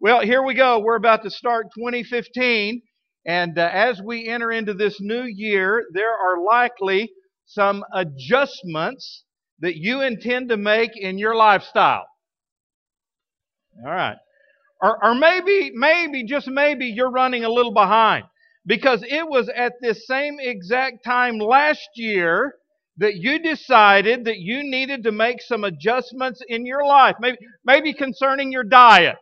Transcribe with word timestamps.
Well, 0.00 0.20
here 0.20 0.42
we 0.44 0.54
go. 0.54 0.78
We're 0.78 0.96
about 0.96 1.24
to 1.24 1.30
start 1.30 1.66
2015. 1.76 2.82
And 3.26 3.58
uh, 3.58 3.68
as 3.72 4.00
we 4.00 4.28
enter 4.28 4.52
into 4.52 4.72
this 4.72 5.00
new 5.00 5.24
year, 5.24 5.84
there 5.92 6.12
are 6.12 6.42
likely 6.42 7.10
some 7.46 7.84
adjustments 7.92 9.24
that 9.58 9.76
you 9.76 10.02
intend 10.02 10.50
to 10.50 10.56
make 10.56 10.96
in 10.96 11.18
your 11.18 11.34
lifestyle. 11.34 12.06
All 13.84 13.90
right. 13.90 14.16
Or, 14.80 15.04
or 15.04 15.14
maybe, 15.14 15.72
maybe, 15.74 16.24
just 16.24 16.46
maybe 16.46 16.86
you're 16.86 17.10
running 17.10 17.44
a 17.44 17.50
little 17.50 17.72
behind 17.72 18.24
because 18.64 19.02
it 19.02 19.28
was 19.28 19.48
at 19.48 19.72
this 19.80 20.06
same 20.06 20.36
exact 20.38 21.04
time 21.04 21.38
last 21.38 21.88
year 21.96 22.54
that 22.98 23.16
you 23.16 23.40
decided 23.40 24.24
that 24.26 24.38
you 24.38 24.62
needed 24.62 25.02
to 25.02 25.12
make 25.12 25.42
some 25.42 25.64
adjustments 25.64 26.40
in 26.48 26.66
your 26.66 26.84
life, 26.84 27.16
maybe, 27.18 27.38
maybe 27.64 27.92
concerning 27.92 28.52
your 28.52 28.64
diet, 28.64 29.16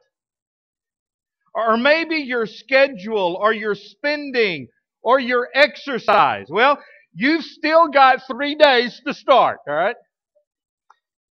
or 1.56 1.76
maybe 1.78 2.16
your 2.16 2.46
schedule, 2.46 3.38
or 3.40 3.52
your 3.52 3.74
spending, 3.74 4.68
or 5.02 5.18
your 5.18 5.48
exercise. 5.54 6.46
Well, 6.50 6.78
you've 7.14 7.44
still 7.44 7.88
got 7.88 8.20
three 8.30 8.54
days 8.54 9.00
to 9.06 9.14
start, 9.14 9.58
all 9.66 9.74
right? 9.74 9.96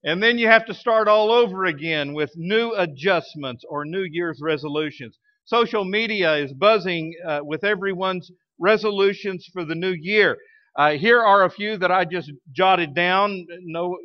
And 0.04 0.22
then 0.22 0.38
you 0.38 0.48
have 0.48 0.66
to 0.66 0.74
start 0.74 1.08
all 1.08 1.30
over 1.32 1.66
again 1.66 2.14
with 2.14 2.32
new 2.36 2.72
adjustments 2.74 3.64
or 3.68 3.84
New 3.84 4.02
Year's 4.02 4.40
resolutions. 4.42 5.18
Social 5.44 5.84
media 5.84 6.36
is 6.36 6.52
buzzing 6.52 7.14
uh, 7.27 7.41
with 7.42 7.64
everyone's 7.64 8.30
resolutions 8.58 9.48
for 9.52 9.64
the 9.64 9.74
new 9.74 9.92
year. 9.92 10.38
Uh, 10.77 10.92
here 10.92 11.20
are 11.22 11.44
a 11.44 11.50
few 11.50 11.77
that 11.78 11.92
I 11.92 12.04
just 12.04 12.32
jotted 12.52 12.94
down, 12.94 13.46
no 13.62 13.96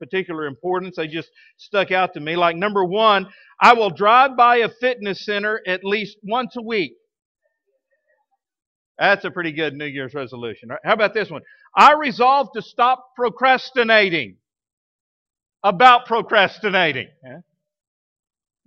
particular 0.00 0.46
importance. 0.46 0.96
They 0.96 1.06
just 1.06 1.30
stuck 1.56 1.90
out 1.90 2.14
to 2.14 2.20
me. 2.20 2.36
Like 2.36 2.56
number 2.56 2.84
one, 2.84 3.26
I 3.60 3.74
will 3.74 3.90
drive 3.90 4.36
by 4.36 4.56
a 4.58 4.68
fitness 4.68 5.24
center 5.24 5.60
at 5.66 5.84
least 5.84 6.18
once 6.22 6.54
a 6.56 6.62
week. 6.62 6.92
That's 8.98 9.24
a 9.24 9.30
pretty 9.30 9.52
good 9.52 9.74
New 9.74 9.86
Year's 9.86 10.14
resolution. 10.14 10.68
How 10.84 10.92
about 10.92 11.14
this 11.14 11.30
one? 11.30 11.42
I 11.76 11.94
resolve 11.94 12.48
to 12.54 12.62
stop 12.62 13.04
procrastinating 13.16 14.36
about 15.64 16.06
procrastinating. 16.06 17.08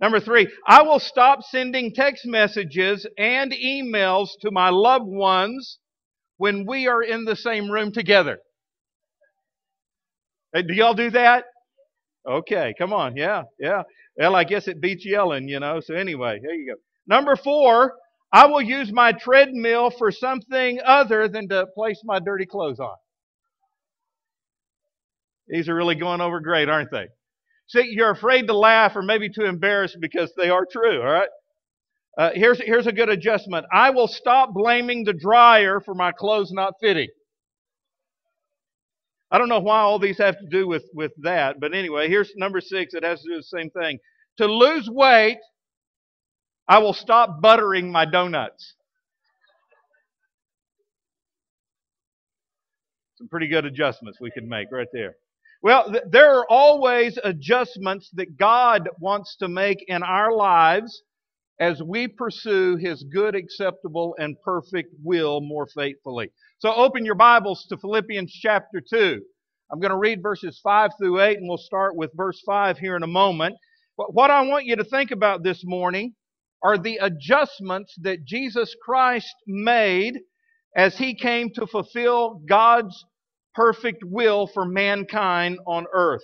Number 0.00 0.20
three, 0.20 0.48
I 0.66 0.82
will 0.82 1.00
stop 1.00 1.42
sending 1.42 1.92
text 1.94 2.26
messages 2.26 3.06
and 3.16 3.52
emails 3.52 4.28
to 4.42 4.50
my 4.50 4.68
loved 4.70 5.08
ones 5.08 5.78
when 6.36 6.66
we 6.66 6.86
are 6.86 7.02
in 7.02 7.24
the 7.24 7.36
same 7.36 7.70
room 7.70 7.92
together. 7.92 8.38
Do 10.54 10.74
y'all 10.74 10.94
do 10.94 11.10
that? 11.10 11.44
Okay, 12.28 12.74
come 12.78 12.92
on. 12.92 13.16
Yeah, 13.16 13.44
yeah. 13.58 13.82
Well, 14.16 14.36
I 14.36 14.44
guess 14.44 14.68
it 14.68 14.80
beats 14.80 15.06
yelling, 15.06 15.48
you 15.48 15.60
know. 15.60 15.80
So, 15.80 15.94
anyway, 15.94 16.40
here 16.40 16.52
you 16.52 16.74
go. 16.74 16.80
Number 17.06 17.36
four, 17.36 17.94
I 18.32 18.46
will 18.46 18.60
use 18.60 18.92
my 18.92 19.12
treadmill 19.12 19.90
for 19.90 20.12
something 20.12 20.80
other 20.84 21.28
than 21.28 21.48
to 21.48 21.66
place 21.74 22.02
my 22.04 22.18
dirty 22.18 22.44
clothes 22.44 22.80
on. 22.80 22.94
These 25.48 25.70
are 25.70 25.74
really 25.74 25.94
going 25.94 26.20
over 26.20 26.40
great, 26.40 26.68
aren't 26.68 26.90
they? 26.90 27.06
See, 27.68 27.88
you're 27.90 28.10
afraid 28.10 28.46
to 28.48 28.56
laugh 28.56 28.96
or 28.96 29.02
maybe 29.02 29.30
too 29.30 29.44
embarrassed 29.44 29.96
because 30.00 30.30
they 30.36 30.50
are 30.50 30.66
true, 30.70 31.00
all 31.00 31.10
right? 31.10 31.28
Uh, 32.18 32.30
here's, 32.34 32.60
here's 32.60 32.86
a 32.86 32.92
good 32.92 33.08
adjustment. 33.08 33.64
I 33.72 33.90
will 33.90 34.08
stop 34.08 34.52
blaming 34.52 35.04
the 35.04 35.12
dryer 35.12 35.80
for 35.80 35.94
my 35.94 36.12
clothes 36.12 36.52
not 36.52 36.74
fitting. 36.80 37.08
I 39.30 39.38
don't 39.38 39.48
know 39.48 39.60
why 39.60 39.80
all 39.80 39.98
these 39.98 40.18
have 40.18 40.38
to 40.38 40.46
do 40.46 40.66
with, 40.66 40.84
with 40.94 41.12
that, 41.22 41.60
but 41.60 41.74
anyway, 41.74 42.08
here's 42.08 42.32
number 42.36 42.60
six. 42.60 42.94
It 42.94 43.04
has 43.04 43.20
to 43.22 43.28
do 43.28 43.36
the 43.36 43.42
same 43.42 43.70
thing. 43.70 43.98
To 44.38 44.46
lose 44.46 44.88
weight, 44.88 45.38
I 46.68 46.78
will 46.78 46.94
stop 46.94 47.40
buttering 47.42 47.92
my 47.92 48.04
donuts. 48.04 48.74
Some 53.16 53.28
pretty 53.28 53.48
good 53.48 53.64
adjustments 53.64 54.18
we 54.20 54.30
can 54.30 54.48
make 54.48 54.68
right 54.70 54.88
there. 54.92 55.16
Well, 55.62 55.90
th- 55.90 56.04
there 56.10 56.38
are 56.38 56.46
always 56.48 57.18
adjustments 57.24 58.10
that 58.14 58.36
God 58.36 58.88
wants 59.00 59.36
to 59.36 59.48
make 59.48 59.84
in 59.88 60.02
our 60.02 60.32
lives 60.32 61.02
as 61.60 61.82
we 61.82 62.06
pursue 62.08 62.76
His 62.76 63.04
good, 63.04 63.34
acceptable, 63.34 64.14
and 64.18 64.36
perfect 64.44 64.94
will 65.02 65.40
more 65.40 65.66
faithfully. 65.74 66.30
So 66.58 66.72
open 66.72 67.04
your 67.04 67.14
Bibles 67.16 67.66
to 67.68 67.76
Philippians 67.76 68.32
chapter 68.32 68.80
2. 68.80 69.20
I'm 69.70 69.80
going 69.80 69.90
to 69.90 69.98
read 69.98 70.22
verses 70.22 70.60
5 70.62 70.90
through 70.98 71.20
8, 71.20 71.38
and 71.38 71.48
we'll 71.48 71.58
start 71.58 71.96
with 71.96 72.10
verse 72.14 72.40
5 72.46 72.78
here 72.78 72.96
in 72.96 73.02
a 73.02 73.08
moment. 73.08 73.56
But 73.96 74.14
what 74.14 74.30
I 74.30 74.42
want 74.42 74.66
you 74.66 74.76
to 74.76 74.84
think 74.84 75.10
about 75.10 75.42
this 75.42 75.62
morning 75.64 76.14
are 76.62 76.78
the 76.78 76.98
adjustments 77.02 77.94
that 78.02 78.24
Jesus 78.24 78.74
Christ 78.82 79.34
made 79.46 80.18
as 80.76 80.96
He 80.96 81.14
came 81.14 81.50
to 81.54 81.66
fulfill 81.66 82.40
God's 82.48 83.04
perfect 83.54 84.04
will 84.04 84.46
for 84.46 84.64
mankind 84.64 85.58
on 85.66 85.86
earth. 85.92 86.22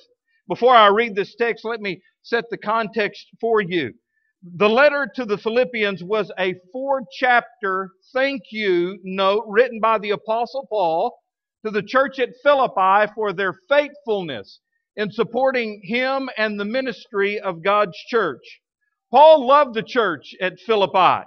Before 0.49 0.75
I 0.75 0.89
read 0.89 1.17
this 1.17 1.35
text, 1.35 1.65
let 1.65 1.81
me 1.81 2.01
set 2.23 2.45
the 2.51 2.59
context 2.59 3.27
for 3.41 3.61
you. 3.61 3.93
The 4.45 4.69
letter 4.69 5.11
to 5.17 5.25
the 5.25 5.39
Philippians 5.39 6.05
was 6.05 6.31
a 6.39 6.55
four 6.73 7.03
chapter 7.19 7.91
thank 8.13 8.43
you 8.53 9.01
note 9.03 9.45
written 9.49 9.81
by 9.81 9.99
the 9.99 10.11
Apostle 10.11 10.67
Paul 10.71 11.19
to 11.65 11.71
the 11.71 11.83
church 11.83 12.19
at 12.19 12.37
Philippi 12.43 13.11
for 13.15 13.33
their 13.33 13.55
faithfulness 13.71 14.61
in 14.97 15.11
supporting 15.11 15.81
him 15.85 16.29
and 16.37 16.61
the 16.61 16.67
ministry 16.67 17.41
of 17.41 17.63
God's 17.63 17.97
church. 18.09 18.61
Paul 19.11 19.47
loved 19.47 19.75
the 19.75 19.83
church 19.83 20.35
at 20.41 20.61
Philippi, 20.61 21.27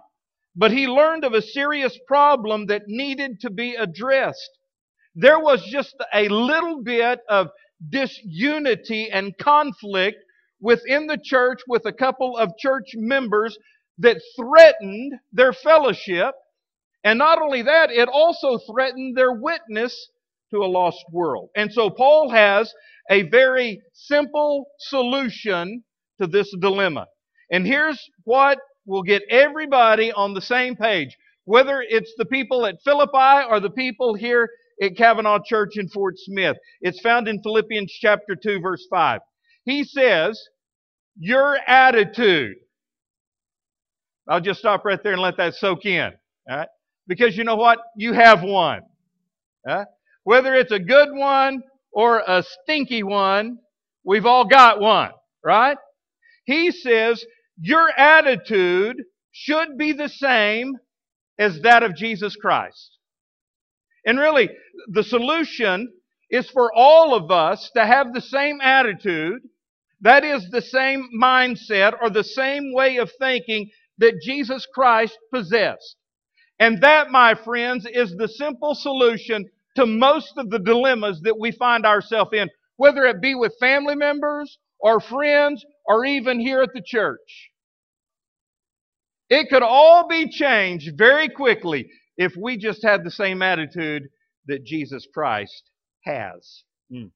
but 0.56 0.72
he 0.72 0.88
learned 0.88 1.24
of 1.26 1.34
a 1.34 1.42
serious 1.42 1.98
problem 2.08 2.68
that 2.68 2.88
needed 2.88 3.40
to 3.42 3.50
be 3.50 3.76
addressed 3.76 4.52
there 5.16 5.40
was 5.40 5.64
just 5.66 5.96
a 6.14 6.30
little 6.30 6.84
bit 6.84 7.22
of 7.28 7.50
disunity 7.90 9.10
and 9.12 9.38
conflict 9.40 10.18
within 10.60 11.08
the 11.08 11.20
church 11.22 11.62
with 11.68 11.86
a 11.86 11.94
couple 11.94 12.38
of 12.38 12.58
church 12.58 12.92
members 12.96 13.58
that 14.00 14.22
threatened 14.36 15.14
their 15.32 15.54
fellowship. 15.54 16.36
And 17.04 17.20
not 17.20 17.42
only 17.42 17.62
that, 17.64 17.92
it 17.92 18.10
also 18.10 18.60
threatened 18.60 19.18
their 19.18 19.34
witness 19.34 20.10
to 20.52 20.58
a 20.58 20.68
lost 20.68 21.04
world. 21.12 21.50
And 21.56 21.72
so 21.72 21.90
Paul 21.90 22.30
has 22.30 22.74
a 23.10 23.24
very 23.24 23.82
simple 23.94 24.66
solution 24.80 25.84
to 26.20 26.28
this 26.28 26.54
dilemma. 26.60 27.08
And 27.52 27.66
here's 27.66 28.00
what 28.24 28.60
will 28.86 29.04
get 29.04 29.24
everybody 29.30 30.12
on 30.12 30.34
the 30.34 30.42
same 30.42 30.76
page, 30.76 31.16
whether 31.46 31.84
it's 31.88 32.14
the 32.18 32.26
people 32.26 32.66
at 32.66 32.82
Philippi 32.84 33.46
or 33.50 33.60
the 33.60 33.70
people 33.70 34.16
here 34.16 34.50
at 34.82 34.96
Cavanaugh 34.96 35.40
Church 35.46 35.78
in 35.78 35.90
Fort 35.90 36.16
Smith. 36.18 36.58
It's 36.82 37.00
found 37.02 37.28
in 37.28 37.42
Philippians 37.42 37.92
chapter 37.92 38.36
2, 38.36 38.60
verse 38.60 38.86
5. 38.90 39.22
He 39.68 39.84
says, 39.84 40.42
Your 41.20 41.58
attitude. 41.68 42.56
I'll 44.30 44.42
just 44.42 44.60
stop 44.60 44.86
right 44.86 45.02
there 45.04 45.14
and 45.14 45.22
let 45.22 45.38
that 45.38 45.56
soak 45.56 45.86
in. 45.86 46.14
Right? 46.50 46.70
Because 47.06 47.38
you 47.38 47.44
know 47.44 47.58
what? 47.58 47.80
You 47.98 48.14
have 48.14 48.42
one. 48.44 48.82
Whether 50.24 50.56
it's 50.56 50.72
a 50.72 50.80
good 50.80 51.10
one 51.12 51.62
or 51.92 52.24
a 52.26 52.44
stinky 52.44 53.04
one, 53.04 53.58
we've 54.06 54.26
all 54.26 54.46
got 54.46 54.80
one, 54.80 55.12
right? 55.44 55.78
He 56.46 56.72
says, 56.72 57.26
Your 57.60 57.90
attitude 57.98 59.04
should 59.34 59.78
be 59.78 59.92
the 59.92 60.08
same 60.10 60.76
as 61.38 61.60
that 61.62 61.84
of 61.84 61.94
Jesus 61.94 62.38
Christ. 62.38 62.98
And 64.06 64.18
really, 64.18 64.50
the 64.88 65.04
solution 65.04 65.92
is 66.30 66.50
for 66.50 66.72
all 66.74 67.14
of 67.14 67.32
us 67.32 67.70
to 67.76 67.86
have 67.86 68.14
the 68.14 68.22
same 68.22 68.62
attitude, 68.62 69.42
that 70.02 70.24
is, 70.24 70.50
the 70.50 70.62
same 70.62 71.10
mindset 71.20 71.94
or 72.02 72.10
the 72.10 72.24
same 72.24 72.74
way 72.74 72.98
of 72.98 73.12
thinking 73.20 73.70
that 73.98 74.22
Jesus 74.22 74.68
Christ 74.74 75.18
possessed. 75.34 75.96
And 76.60 76.82
that, 76.82 77.10
my 77.12 77.36
friends, 77.36 77.88
is 77.92 78.16
the 78.16 78.28
simple 78.28 78.76
solution 78.76 79.46
to 79.76 79.86
most 79.86 80.34
of 80.38 80.50
the 80.50 80.60
dilemmas 80.60 81.22
that 81.24 81.40
we 81.40 81.52
find 81.52 81.86
ourselves 81.86 82.32
in, 82.34 82.50
whether 82.78 83.06
it 83.06 83.22
be 83.22 83.36
with 83.36 83.56
family 83.60 83.96
members 83.96 84.58
or 84.80 85.00
friends 85.00 85.64
or 85.86 86.06
even 86.06 86.40
here 86.40 86.62
at 86.62 86.70
the 86.74 86.82
church. 86.86 87.52
It 89.30 89.50
could 89.50 89.64
all 89.64 90.08
be 90.08 90.30
changed 90.30 90.98
very 90.98 91.30
quickly 91.30 91.90
if 92.18 92.34
we 92.36 92.58
just 92.58 92.84
had 92.84 93.04
the 93.04 93.12
same 93.12 93.42
attitude 93.42 94.04
that 94.48 94.66
Jesus 94.66 95.08
Christ 95.14 95.70
has. 96.06 96.64
Mm. 96.92 97.12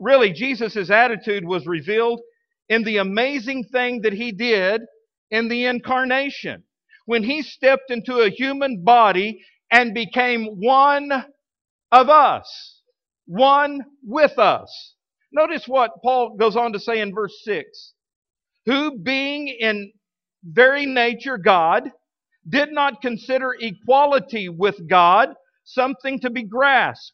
Really, 0.00 0.32
Jesus' 0.32 0.90
attitude 0.90 1.44
was 1.44 1.66
revealed 1.66 2.20
in 2.68 2.84
the 2.84 2.98
amazing 2.98 3.64
thing 3.64 4.02
that 4.02 4.12
he 4.12 4.32
did 4.32 4.82
in 5.30 5.48
the 5.48 5.66
incarnation. 5.66 6.64
When 7.06 7.22
he 7.24 7.42
stepped 7.42 7.90
into 7.90 8.18
a 8.18 8.30
human 8.30 8.84
body 8.84 9.44
and 9.70 9.94
became 9.94 10.46
one 10.60 11.26
of 11.92 12.08
us, 12.08 12.82
one 13.26 13.80
with 14.04 14.38
us. 14.38 14.94
Notice 15.32 15.68
what 15.68 16.02
Paul 16.02 16.36
goes 16.36 16.56
on 16.56 16.72
to 16.72 16.80
say 16.80 17.00
in 17.00 17.14
verse 17.14 17.34
6 17.44 17.94
who 18.66 18.98
being 18.98 19.48
in 19.48 19.92
very 20.44 20.86
nature 20.86 21.38
God, 21.38 21.90
did 22.48 22.72
not 22.72 23.02
consider 23.02 23.54
equality 23.60 24.48
with 24.48 24.88
God 24.88 25.30
something 25.64 26.20
to 26.20 26.30
be 26.30 26.44
grasped, 26.44 27.12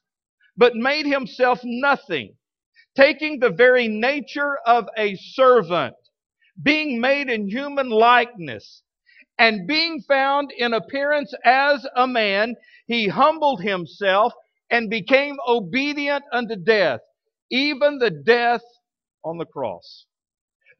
but 0.56 0.76
made 0.76 1.06
himself 1.06 1.60
nothing, 1.64 2.36
taking 2.96 3.40
the 3.40 3.50
very 3.50 3.88
nature 3.88 4.58
of 4.66 4.88
a 4.96 5.16
servant, 5.16 5.94
being 6.62 7.00
made 7.00 7.31
in 7.31 7.48
human 7.48 7.90
likeness, 7.90 8.82
and 9.38 9.66
being 9.69 10.02
found 10.08 10.52
in 10.56 10.75
appearance 10.75 11.34
as 11.44 11.87
a 11.96 12.06
man, 12.06 12.54
he 12.87 13.08
humbled 13.08 13.62
himself 13.62 14.32
and 14.70 14.90
became 14.90 15.37
obedient 15.48 16.25
unto 16.32 16.56
death, 16.56 17.00
even 17.50 17.98
the 17.98 18.10
death 18.10 18.62
on 19.25 19.38
the 19.38 19.46
cross. 19.46 20.06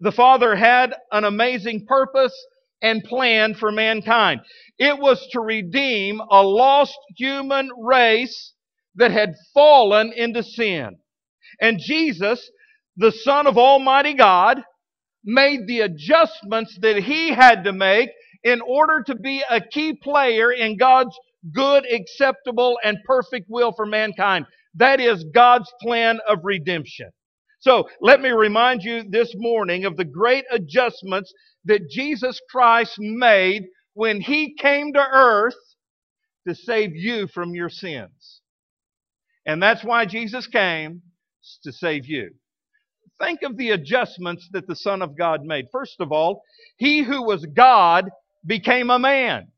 The 0.01 0.13
Father 0.13 0.57
had 0.57 0.95
an 1.13 1.25
amazing 1.25 1.87
purpose 1.87 2.35
and 2.83 3.05
plan 3.05 3.55
for 3.55 3.73
mankind. 3.73 4.41
It 4.79 4.99
was 4.99 5.27
to 5.33 5.41
redeem 5.41 6.21
a 6.31 6.43
lost 6.43 6.99
human 7.17 7.71
race 7.79 8.55
that 8.97 9.11
had 9.11 9.35
fallen 9.55 10.13
into 10.15 10.43
sin. 10.43 10.99
And 11.61 11.81
Jesus, 11.81 12.51
the 12.97 13.13
Son 13.13 13.47
of 13.47 13.59
Almighty 13.59 14.15
God, 14.15 14.63
made 15.25 15.67
the 15.67 15.81
adjustments 15.81 16.79
that 16.81 17.03
he 17.03 17.31
had 17.31 17.65
to 17.65 17.73
make 17.73 18.11
in 18.45 18.61
order 18.61 19.03
to 19.03 19.15
be 19.17 19.43
a 19.51 19.61
key 19.61 19.93
player 19.95 20.53
in 20.53 20.77
God's 20.77 21.17
good, 21.53 21.85
acceptable, 21.93 22.79
and 22.85 22.99
perfect 23.05 23.47
will 23.49 23.73
for 23.73 23.87
mankind. 23.87 24.47
That 24.75 25.01
is 25.01 25.25
God's 25.35 25.71
plan 25.81 26.21
of 26.29 26.41
redemption. 26.45 27.11
So 27.61 27.89
let 28.01 28.21
me 28.21 28.29
remind 28.31 28.83
you 28.83 29.03
this 29.09 29.33
morning 29.35 29.85
of 29.85 29.97
the 29.97 30.05
great 30.05 30.45
adjustments 30.51 31.33
that 31.65 31.91
Jesus 31.91 32.41
Christ 32.51 32.95
made 32.99 33.65
when 33.95 34.21
he 34.21 34.55
came 34.55 34.93
to 34.93 35.05
earth 35.13 35.57
to 36.47 36.55
save 36.55 36.95
you 36.95 37.27
from 37.27 37.55
your 37.55 37.71
sins. 37.71 38.41
And 39.47 39.63
that's 39.63 39.83
why 39.83 40.05
Jesus 40.05 40.47
came 40.47 41.03
to 41.63 41.73
save 41.73 42.07
you. 42.07 42.31
Think 43.21 43.43
of 43.43 43.57
the 43.57 43.71
adjustments 43.71 44.49
that 44.53 44.67
the 44.67 44.77
Son 44.77 45.03
of 45.03 45.17
God 45.17 45.45
made. 45.45 45.67
First 45.73 46.01
of 46.01 46.13
all, 46.13 46.43
he 46.77 47.03
who 47.03 47.23
was 47.23 47.47
God 47.47 48.11
became 48.47 48.91
a 48.91 48.99
man. 48.99 49.49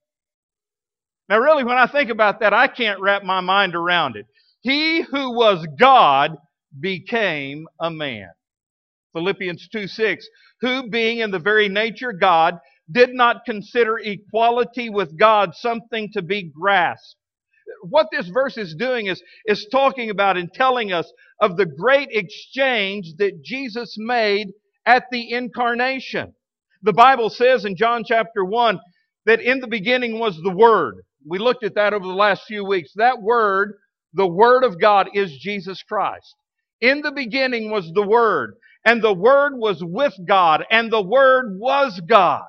Now, 1.29 1.39
really, 1.39 1.65
when 1.65 1.77
I 1.79 1.87
think 1.87 2.11
about 2.11 2.41
that, 2.41 2.55
I 2.55 2.69
can't 2.69 3.01
wrap 3.01 3.25
my 3.25 3.41
mind 3.41 3.75
around 3.75 4.17
it. 4.17 4.27
He 4.61 5.03
who 5.03 5.35
was 5.35 5.67
God 5.79 6.37
became 6.81 7.67
a 7.81 7.91
man. 7.91 8.31
Philippians 9.15 9.69
2 9.69 9.89
6, 9.89 10.29
who 10.61 10.89
being 10.91 11.19
in 11.19 11.31
the 11.31 11.39
very 11.39 11.69
nature 11.69 12.13
God, 12.13 12.59
did 12.91 13.15
not 13.15 13.45
consider 13.45 13.99
equality 13.99 14.91
with 14.91 15.19
God 15.19 15.55
something 15.55 16.11
to 16.13 16.23
be 16.23 16.45
grasped. 16.45 17.17
What 17.83 18.09
this 18.13 18.29
verse 18.29 18.57
is 18.59 18.75
doing 18.75 19.07
is, 19.07 19.23
is 19.47 19.67
talking 19.73 20.11
about 20.11 20.37
and 20.37 20.53
telling 20.53 20.93
us 20.93 21.13
of 21.41 21.57
the 21.57 21.67
great 21.67 22.11
exchange 22.13 23.15
that 23.19 23.43
Jesus 23.43 23.97
made 23.99 24.49
at 24.87 25.05
the 25.13 25.33
incarnation. 25.33 26.35
The 26.83 26.93
Bible 26.95 27.31
says 27.31 27.65
in 27.65 27.77
John 27.77 28.05
chapter 28.07 28.45
1 28.45 28.81
that 29.27 29.41
in 29.41 29.61
the 29.61 29.69
beginning 29.69 30.19
was 30.19 30.41
the 30.43 30.53
Word. 30.55 30.97
We 31.27 31.39
looked 31.39 31.65
at 31.65 31.75
that 31.77 31.95
over 31.95 32.07
the 32.07 32.13
last 32.15 32.45
few 32.47 32.65
weeks. 32.65 32.93
That 32.97 33.23
Word, 33.23 33.75
the 34.15 34.29
Word 34.29 34.65
of 34.65 34.81
God, 34.81 35.11
is 35.15 35.37
Jesus 35.39 35.83
Christ. 35.83 36.35
In 36.81 37.03
the 37.03 37.13
beginning 37.13 37.71
was 37.71 37.93
the 37.95 38.07
Word, 38.07 38.55
and 38.85 39.03
the 39.03 39.15
Word 39.15 39.55
was 39.57 39.83
with 39.85 40.15
God, 40.27 40.65
and 40.71 40.93
the 40.93 41.03
Word 41.03 41.59
was 41.59 42.01
God. 42.09 42.45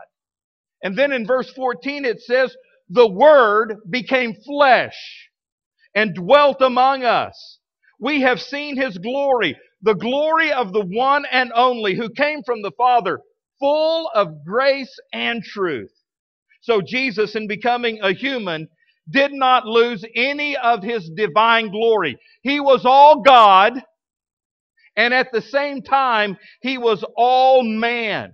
And 0.83 0.97
then 0.97 1.11
in 1.11 1.25
verse 1.27 1.51
14 1.51 2.05
it 2.05 2.21
says, 2.21 2.55
the 2.89 3.07
Word 3.09 3.77
became 3.89 4.35
flesh 4.45 5.29
and 5.95 6.15
dwelt 6.15 6.61
among 6.61 7.05
us. 7.05 7.59
We 7.99 8.21
have 8.21 8.41
seen 8.41 8.77
His 8.77 8.97
glory, 8.97 9.57
the 9.81 9.95
glory 9.95 10.51
of 10.51 10.73
the 10.73 10.85
one 10.85 11.25
and 11.31 11.51
only 11.55 11.95
who 11.95 12.09
came 12.09 12.43
from 12.43 12.61
the 12.63 12.71
Father, 12.77 13.21
full 13.59 14.09
of 14.15 14.45
grace 14.45 14.95
and 15.13 15.43
truth. 15.43 15.91
So 16.61 16.81
Jesus, 16.81 17.35
in 17.35 17.47
becoming 17.47 17.99
a 18.03 18.13
human, 18.13 18.69
did 19.09 19.33
not 19.33 19.65
lose 19.65 20.05
any 20.15 20.57
of 20.57 20.83
his 20.83 21.09
divine 21.15 21.71
glory. 21.71 22.17
He 22.43 22.59
was 22.59 22.85
all 22.85 23.21
God, 23.21 23.81
and 24.97 25.13
at 25.13 25.31
the 25.31 25.41
same 25.41 25.81
time, 25.83 26.37
he 26.61 26.77
was 26.77 27.03
all 27.17 27.63
man. 27.63 28.33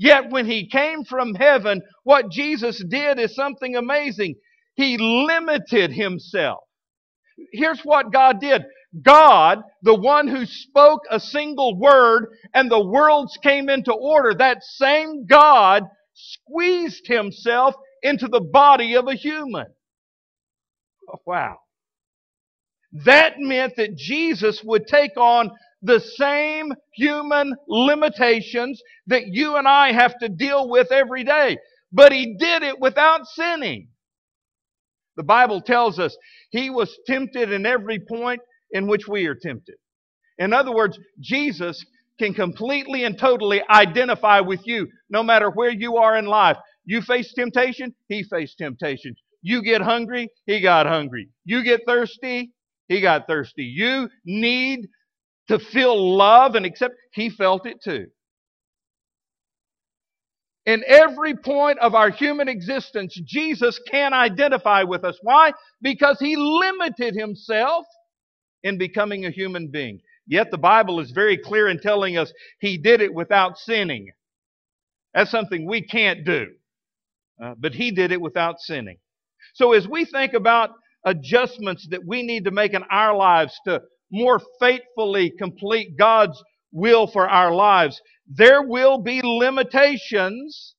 Yet 0.00 0.30
when 0.30 0.46
he 0.46 0.66
came 0.66 1.04
from 1.04 1.34
heaven, 1.34 1.82
what 2.04 2.30
Jesus 2.30 2.82
did 2.88 3.18
is 3.20 3.34
something 3.34 3.76
amazing. 3.76 4.36
He 4.74 4.96
limited 4.96 5.92
himself. 5.92 6.60
Here's 7.52 7.82
what 7.82 8.10
God 8.10 8.40
did. 8.40 8.64
God, 9.02 9.60
the 9.82 9.94
one 9.94 10.26
who 10.26 10.46
spoke 10.46 11.02
a 11.10 11.20
single 11.20 11.78
word 11.78 12.28
and 12.54 12.70
the 12.70 12.82
worlds 12.82 13.38
came 13.42 13.68
into 13.68 13.92
order, 13.92 14.32
that 14.36 14.64
same 14.64 15.26
God 15.26 15.84
squeezed 16.14 17.06
himself 17.06 17.74
into 18.02 18.26
the 18.26 18.40
body 18.40 18.94
of 18.96 19.06
a 19.06 19.14
human. 19.14 19.66
Oh, 21.12 21.18
wow. 21.26 21.58
That 23.04 23.34
meant 23.38 23.76
that 23.76 23.96
Jesus 23.96 24.62
would 24.64 24.86
take 24.86 25.18
on 25.18 25.50
the 25.82 26.00
same 26.00 26.72
human 26.94 27.54
limitations 27.68 28.82
that 29.06 29.28
you 29.28 29.56
and 29.56 29.68
I 29.68 29.92
have 29.92 30.18
to 30.18 30.28
deal 30.28 30.68
with 30.68 30.92
every 30.92 31.24
day. 31.24 31.58
But 31.92 32.12
he 32.12 32.36
did 32.38 32.62
it 32.62 32.80
without 32.80 33.26
sinning. 33.26 33.88
The 35.16 35.22
Bible 35.24 35.60
tells 35.60 35.98
us 35.98 36.16
he 36.50 36.70
was 36.70 36.98
tempted 37.06 37.52
in 37.52 37.66
every 37.66 38.00
point 38.00 38.40
in 38.72 38.86
which 38.86 39.08
we 39.08 39.26
are 39.26 39.34
tempted. 39.34 39.76
In 40.38 40.52
other 40.52 40.74
words, 40.74 40.98
Jesus 41.20 41.84
can 42.18 42.34
completely 42.34 43.04
and 43.04 43.18
totally 43.18 43.62
identify 43.70 44.40
with 44.40 44.66
you 44.66 44.88
no 45.10 45.22
matter 45.22 45.50
where 45.50 45.70
you 45.70 45.96
are 45.96 46.16
in 46.18 46.26
life. 46.26 46.56
You 46.84 47.02
face 47.02 47.32
temptation, 47.34 47.94
he 48.08 48.22
faced 48.24 48.58
temptation. 48.58 49.14
You 49.42 49.62
get 49.62 49.82
hungry, 49.82 50.28
he 50.46 50.60
got 50.60 50.86
hungry. 50.86 51.28
You 51.44 51.62
get 51.64 51.82
thirsty, 51.86 52.52
he 52.88 53.00
got 53.00 53.26
thirsty. 53.26 53.64
You 53.64 54.08
need 54.24 54.88
to 55.50 55.58
feel 55.58 56.16
love 56.16 56.54
and 56.54 56.64
accept, 56.64 56.94
he 57.12 57.28
felt 57.28 57.66
it 57.66 57.82
too. 57.82 58.06
In 60.64 60.84
every 60.86 61.34
point 61.34 61.80
of 61.80 61.96
our 61.96 62.10
human 62.10 62.48
existence, 62.48 63.18
Jesus 63.26 63.80
can 63.90 64.14
identify 64.14 64.84
with 64.84 65.04
us. 65.04 65.18
Why? 65.22 65.52
Because 65.82 66.20
he 66.20 66.36
limited 66.36 67.16
himself 67.16 67.84
in 68.62 68.78
becoming 68.78 69.26
a 69.26 69.30
human 69.30 69.68
being. 69.68 70.00
Yet 70.28 70.52
the 70.52 70.58
Bible 70.58 71.00
is 71.00 71.10
very 71.10 71.36
clear 71.36 71.68
in 71.68 71.80
telling 71.80 72.16
us 72.16 72.32
he 72.60 72.78
did 72.78 73.00
it 73.00 73.12
without 73.12 73.58
sinning. 73.58 74.10
That's 75.14 75.32
something 75.32 75.66
we 75.66 75.82
can't 75.82 76.24
do. 76.24 76.46
Uh, 77.42 77.54
but 77.58 77.74
he 77.74 77.90
did 77.90 78.12
it 78.12 78.20
without 78.20 78.60
sinning. 78.60 78.98
So 79.54 79.72
as 79.72 79.88
we 79.88 80.04
think 80.04 80.34
about 80.34 80.70
adjustments 81.04 81.88
that 81.90 82.06
we 82.06 82.22
need 82.22 82.44
to 82.44 82.52
make 82.52 82.74
in 82.74 82.84
our 82.90 83.16
lives 83.16 83.58
to 83.66 83.80
more 84.10 84.40
faithfully 84.60 85.32
complete 85.38 85.96
God's 85.98 86.42
will 86.72 87.06
for 87.06 87.28
our 87.28 87.54
lives, 87.54 88.00
there 88.28 88.62
will 88.62 88.98
be 88.98 89.20
limitations 89.22 90.74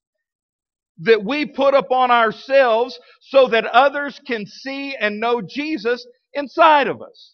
that 1.00 1.24
we 1.24 1.46
put 1.46 1.74
upon 1.74 2.12
ourselves 2.12 3.00
so 3.22 3.48
that 3.48 3.66
others 3.66 4.20
can 4.26 4.46
see 4.46 4.96
and 4.96 5.20
know 5.20 5.42
Jesus 5.42 6.06
inside 6.34 6.88
of 6.88 7.02
us. 7.02 7.34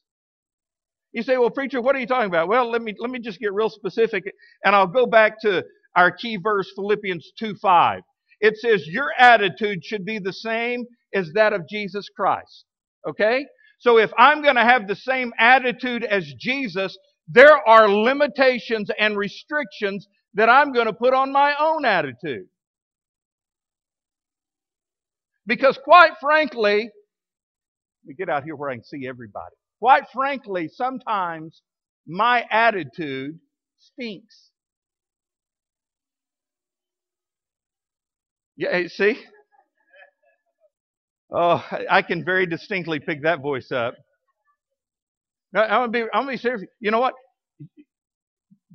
You 1.12 1.24
say, 1.24 1.38
well, 1.38 1.50
preacher, 1.50 1.82
what 1.82 1.96
are 1.96 2.00
you 2.00 2.08
talking 2.08 2.30
about? 2.30 2.48
Well, 2.48 2.70
let 2.70 2.82
me, 2.82 2.94
let 3.00 3.10
me 3.10 3.20
just 3.20 3.40
get 3.40 3.54
real 3.54 3.70
specific 3.70 4.24
and 4.64 4.76
I'll 4.76 4.88
go 4.88 5.06
back 5.06 5.42
to 5.42 5.64
our 5.96 6.12
key 6.12 6.38
verse, 6.38 6.72
Philippians 6.76 7.32
2 7.40 7.56
5. 7.56 8.02
It 8.40 8.56
says, 8.58 8.88
Your 8.88 9.12
attitude 9.18 9.84
should 9.84 10.06
be 10.06 10.20
the 10.20 10.34
same 10.34 10.86
as 11.14 11.32
that 11.34 11.54
of 11.54 11.68
Jesus 11.68 12.08
Christ. 12.16 12.66
Okay? 13.08 13.46
So 13.80 13.98
if 14.00 14.12
I'm 14.18 14.42
going 14.42 14.56
to 14.56 14.64
have 14.64 14.88
the 14.88 14.96
same 14.96 15.34
attitude 15.38 16.04
as 16.04 16.34
Jesus, 16.40 16.98
there 17.28 17.58
are 17.68 17.90
limitations 17.90 18.90
and 18.98 19.18
restrictions 19.18 20.08
that 20.34 20.50
I'm 20.50 20.72
going 20.74 20.88
to 20.88 20.94
put 20.94 21.14
on 21.14 21.32
my 21.32 21.56
own 21.60 21.86
attitude. 21.86 22.48
Because 25.46 25.80
quite 25.84 26.12
frankly, 26.20 26.90
let 28.04 28.08
me 28.08 28.16
get 28.16 28.30
out 28.30 28.44
here 28.44 28.56
where 28.56 28.70
I 28.70 28.76
can 28.76 28.84
see 28.84 29.08
everybody. 29.08 29.56
Quite 29.80 30.04
frankly, 30.14 30.70
sometimes 30.74 31.62
my 32.08 32.46
attitude 32.50 33.40
stinks. 33.78 34.50
Yeah, 38.56 38.88
see? 38.88 39.20
Oh, 41.34 41.66
I 41.90 42.02
can 42.04 42.26
very 42.26 42.46
distinctly 42.48 43.00
pick 43.00 43.24
that 43.24 43.42
voice 43.42 43.72
up. 43.72 43.96
I'm 45.56 45.70
gonna 45.70 45.90
be, 45.90 46.02
I'm 46.04 46.24
gonna 46.24 46.32
be 46.34 46.38
serious. 46.38 46.64
You 46.82 46.92
know 46.92 47.00
what? 47.02 47.16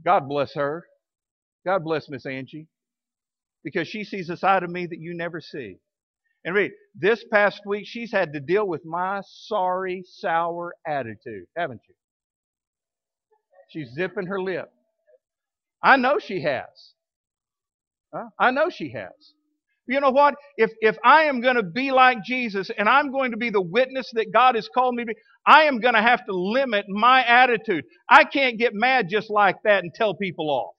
God 0.04 0.28
bless 0.28 0.54
her. 0.54 0.84
God 1.66 1.84
bless 1.84 2.08
Miss 2.10 2.26
Angie. 2.26 2.66
because 3.64 3.88
she 3.88 4.04
sees 4.04 4.30
a 4.30 4.36
side 4.36 4.62
of 4.62 4.70
me 4.70 4.86
that 4.86 4.98
you 4.98 5.14
never 5.14 5.40
see. 5.40 5.76
And 6.44 6.54
read, 6.54 6.72
this 6.94 7.24
past 7.32 7.62
week 7.66 7.84
she's 7.86 8.12
had 8.12 8.32
to 8.34 8.40
deal 8.40 8.66
with 8.68 8.84
my 8.84 9.22
sorry, 9.26 10.04
sour 10.06 10.74
attitude, 10.86 11.46
haven't 11.56 11.82
you? 11.88 11.94
She's 13.70 13.94
zipping 13.94 14.26
her 14.26 14.40
lip. 14.40 14.70
I 15.82 15.96
know 15.96 16.18
she 16.18 16.42
has. 16.42 16.66
Huh? 18.14 18.26
I 18.38 18.52
know 18.52 18.70
she 18.70 18.92
has. 18.92 19.12
You 19.86 20.00
know 20.00 20.10
what? 20.10 20.34
If, 20.56 20.70
if 20.80 20.96
I 21.04 21.24
am 21.24 21.40
going 21.40 21.56
to 21.56 21.62
be 21.62 21.90
like 21.92 22.22
Jesus 22.24 22.70
and 22.76 22.88
I'm 22.88 23.10
going 23.10 23.32
to 23.32 23.36
be 23.36 23.50
the 23.50 23.60
witness 23.60 24.10
that 24.14 24.32
God 24.32 24.54
has 24.54 24.68
called 24.72 24.94
me 24.94 25.02
to 25.04 25.06
be, 25.08 25.14
I 25.46 25.64
am 25.64 25.80
going 25.80 25.94
to 25.94 26.02
have 26.02 26.24
to 26.26 26.32
limit 26.34 26.86
my 26.88 27.24
attitude. 27.24 27.84
I 28.08 28.24
can't 28.24 28.58
get 28.58 28.74
mad 28.74 29.08
just 29.10 29.28
like 29.28 29.56
that 29.64 29.82
and 29.82 29.92
tell 29.92 30.14
people 30.14 30.50
off. 30.50 30.74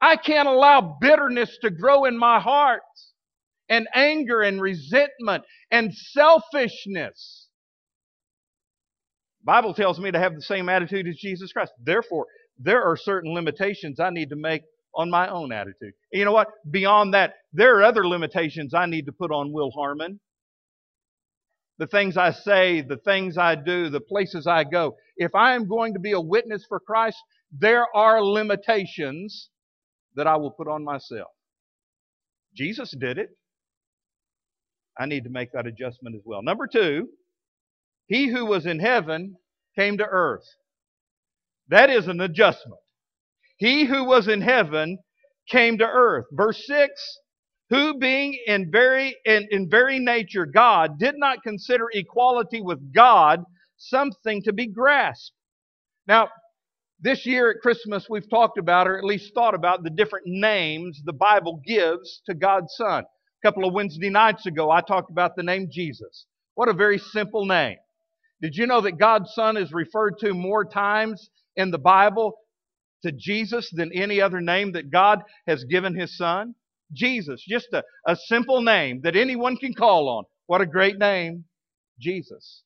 I 0.00 0.16
can't 0.16 0.48
allow 0.48 0.98
bitterness 1.00 1.56
to 1.62 1.70
grow 1.70 2.04
in 2.04 2.18
my 2.18 2.38
heart 2.38 2.82
and 3.68 3.88
anger 3.94 4.42
and 4.42 4.60
resentment 4.60 5.44
and 5.70 5.92
selfishness. 5.94 7.48
Bible 9.42 9.74
tells 9.74 9.98
me 9.98 10.10
to 10.10 10.18
have 10.18 10.34
the 10.34 10.42
same 10.42 10.68
attitude 10.68 11.08
as 11.08 11.16
Jesus 11.16 11.52
Christ. 11.52 11.72
Therefore, 11.82 12.26
there 12.58 12.84
are 12.84 12.96
certain 12.96 13.32
limitations 13.32 14.00
I 14.00 14.10
need 14.10 14.30
to 14.30 14.36
make 14.36 14.62
on 14.96 15.10
my 15.10 15.28
own 15.28 15.52
attitude. 15.52 15.92
And 16.12 16.18
you 16.18 16.24
know 16.24 16.32
what? 16.32 16.48
Beyond 16.70 17.14
that, 17.14 17.34
there 17.52 17.78
are 17.78 17.84
other 17.84 18.06
limitations 18.06 18.74
I 18.74 18.86
need 18.86 19.06
to 19.06 19.12
put 19.12 19.30
on 19.30 19.52
Will 19.52 19.70
Harmon. 19.70 20.20
The 21.78 21.86
things 21.86 22.16
I 22.16 22.32
say, 22.32 22.80
the 22.80 22.96
things 22.96 23.36
I 23.36 23.54
do, 23.54 23.90
the 23.90 24.00
places 24.00 24.46
I 24.46 24.64
go. 24.64 24.96
If 25.16 25.34
I 25.34 25.54
am 25.54 25.68
going 25.68 25.92
to 25.92 26.00
be 26.00 26.12
a 26.12 26.20
witness 26.20 26.64
for 26.66 26.80
Christ, 26.80 27.18
there 27.52 27.86
are 27.94 28.22
limitations 28.22 29.50
that 30.14 30.26
I 30.26 30.36
will 30.36 30.50
put 30.50 30.68
on 30.68 30.82
myself. 30.84 31.28
Jesus 32.56 32.94
did 32.98 33.18
it. 33.18 33.28
I 34.98 35.04
need 35.04 35.24
to 35.24 35.30
make 35.30 35.52
that 35.52 35.66
adjustment 35.66 36.16
as 36.16 36.22
well. 36.24 36.42
Number 36.42 36.66
two, 36.66 37.08
he 38.06 38.28
who 38.28 38.46
was 38.46 38.64
in 38.64 38.78
heaven 38.78 39.36
came 39.78 39.98
to 39.98 40.06
earth. 40.06 40.46
That 41.68 41.90
is 41.90 42.08
an 42.08 42.20
adjustment. 42.22 42.80
He 43.56 43.84
who 43.84 44.04
was 44.04 44.28
in 44.28 44.40
heaven 44.42 44.98
came 45.48 45.78
to 45.78 45.86
earth. 45.86 46.26
Verse 46.32 46.66
6 46.66 46.90
Who 47.70 47.98
being 47.98 48.38
in 48.46 48.70
very, 48.70 49.16
in, 49.24 49.48
in 49.50 49.70
very 49.70 49.98
nature 49.98 50.46
God, 50.46 50.98
did 50.98 51.14
not 51.16 51.42
consider 51.42 51.86
equality 51.92 52.60
with 52.60 52.92
God 52.94 53.44
something 53.78 54.42
to 54.42 54.52
be 54.52 54.66
grasped. 54.66 55.34
Now, 56.06 56.28
this 57.00 57.26
year 57.26 57.50
at 57.50 57.60
Christmas, 57.62 58.06
we've 58.08 58.28
talked 58.30 58.58
about, 58.58 58.88
or 58.88 58.98
at 58.98 59.04
least 59.04 59.34
thought 59.34 59.54
about, 59.54 59.84
the 59.84 59.90
different 59.90 60.26
names 60.26 61.02
the 61.04 61.12
Bible 61.12 61.60
gives 61.66 62.22
to 62.26 62.34
God's 62.34 62.74
Son. 62.76 63.04
A 63.04 63.46
couple 63.46 63.66
of 63.66 63.74
Wednesday 63.74 64.10
nights 64.10 64.46
ago, 64.46 64.70
I 64.70 64.80
talked 64.80 65.10
about 65.10 65.36
the 65.36 65.42
name 65.42 65.68
Jesus. 65.70 66.26
What 66.54 66.68
a 66.70 66.72
very 66.72 66.98
simple 66.98 67.44
name. 67.44 67.76
Did 68.40 68.56
you 68.56 68.66
know 68.66 68.80
that 68.82 68.98
God's 68.98 69.32
Son 69.34 69.56
is 69.56 69.72
referred 69.72 70.18
to 70.20 70.34
more 70.34 70.64
times 70.64 71.30
in 71.56 71.70
the 71.70 71.78
Bible 71.78 72.34
to 73.06 73.12
Jesus 73.12 73.70
than 73.72 73.92
any 73.94 74.20
other 74.20 74.42
name 74.42 74.72
that 74.72 74.90
God 74.90 75.22
has 75.46 75.64
given 75.64 75.94
His 75.94 76.16
Son? 76.16 76.54
Jesus, 76.92 77.44
just 77.48 77.68
a, 77.72 77.84
a 78.06 78.16
simple 78.16 78.62
name 78.62 79.00
that 79.04 79.16
anyone 79.16 79.56
can 79.56 79.74
call 79.74 80.08
on. 80.08 80.24
What 80.46 80.60
a 80.60 80.66
great 80.66 80.98
name, 80.98 81.44
Jesus. 81.98 82.62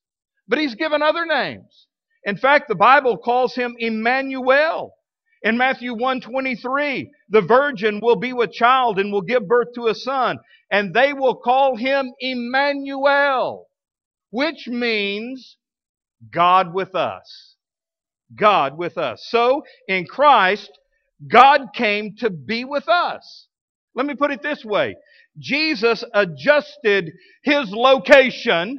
But 0.49 0.59
He's 0.59 0.75
given 0.75 1.03
other 1.03 1.27
names. 1.27 1.87
In 2.25 2.37
fact, 2.37 2.69
the 2.69 2.75
Bible 2.75 3.19
calls 3.19 3.55
Him 3.55 3.77
Emmanuel. 3.79 4.95
In 5.43 5.57
Matthew 5.57 5.95
1:23, 5.95 7.11
the 7.31 7.41
virgin 7.41 8.01
will 8.03 8.17
be 8.17 8.33
with 8.35 8.53
child 8.53 8.99
and 8.99 9.13
will 9.13 9.23
give 9.23 9.49
birth 9.49 9.69
to 9.75 9.89
a 9.89 9.95
son, 9.95 10.39
and 10.71 10.95
they 10.95 11.15
will 11.15 11.37
call 11.37 11.77
him 11.77 12.13
Emmanuel, 12.21 13.67
which 14.31 14.69
means 14.69 15.57
God 16.31 16.75
with 16.75 16.95
us. 16.95 17.50
God 18.37 18.79
with 18.79 18.99
us. 18.99 19.27
So, 19.29 19.63
in 19.89 20.07
Christ, 20.07 20.71
God 21.29 21.69
came 21.75 22.17
to 22.19 22.31
be 22.31 22.65
with 22.65 22.89
us. 22.89 23.49
Let 23.95 24.07
me 24.07 24.15
put 24.15 24.31
it 24.31 24.43
this 24.43 24.65
way. 24.65 24.97
Jesus 25.39 26.05
adjusted 26.15 27.13
his 27.43 27.71
location 27.71 28.79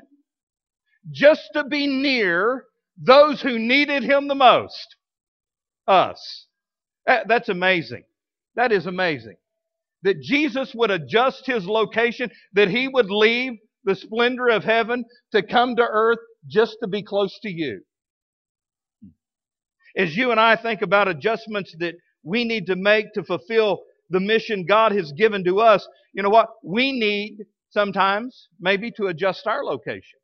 just 1.12 1.50
to 1.54 1.64
be 1.64 1.88
near 1.88 2.66
those 2.98 3.42
who 3.42 3.58
needed 3.60 4.04
him 4.04 4.28
the 4.28 4.36
most. 4.36 4.96
Us. 5.88 6.46
That's 7.06 7.50
amazing. 7.50 8.04
That 8.56 8.72
is 8.72 8.86
amazing. 8.86 9.36
That 10.04 10.22
Jesus 10.22 10.74
would 10.76 10.92
adjust 10.92 11.46
his 11.46 11.66
location, 11.66 12.32
that 12.54 12.70
he 12.70 12.88
would 12.88 13.10
leave 13.10 13.54
the 13.84 13.96
splendor 13.96 14.48
of 14.50 14.64
heaven 14.64 15.06
to 15.32 15.42
come 15.42 15.76
to 15.76 15.82
earth 15.84 16.20
just 16.48 16.78
to 16.82 16.88
be 16.88 17.04
close 17.04 17.38
to 17.42 17.50
you. 17.50 17.82
As 19.98 20.16
you 20.16 20.32
and 20.32 20.40
I 20.40 20.56
think 20.56 20.82
about 20.82 21.08
adjustments 21.08 21.76
that 21.80 21.96
we 22.24 22.44
need 22.44 22.68
to 22.68 22.76
make 22.76 23.14
to 23.14 23.24
fulfill 23.24 23.82
the 24.10 24.20
mission 24.20 24.66
God 24.66 24.92
has 24.92 25.12
given 25.14 25.44
to 25.46 25.60
us, 25.60 25.88
you 26.14 26.24
know 26.24 26.30
what? 26.30 26.50
We 26.64 26.92
need 26.92 27.38
sometimes 27.70 28.48
maybe 28.60 28.92
to 28.92 29.08
adjust 29.08 29.48
our 29.48 29.64
location. 29.64 30.20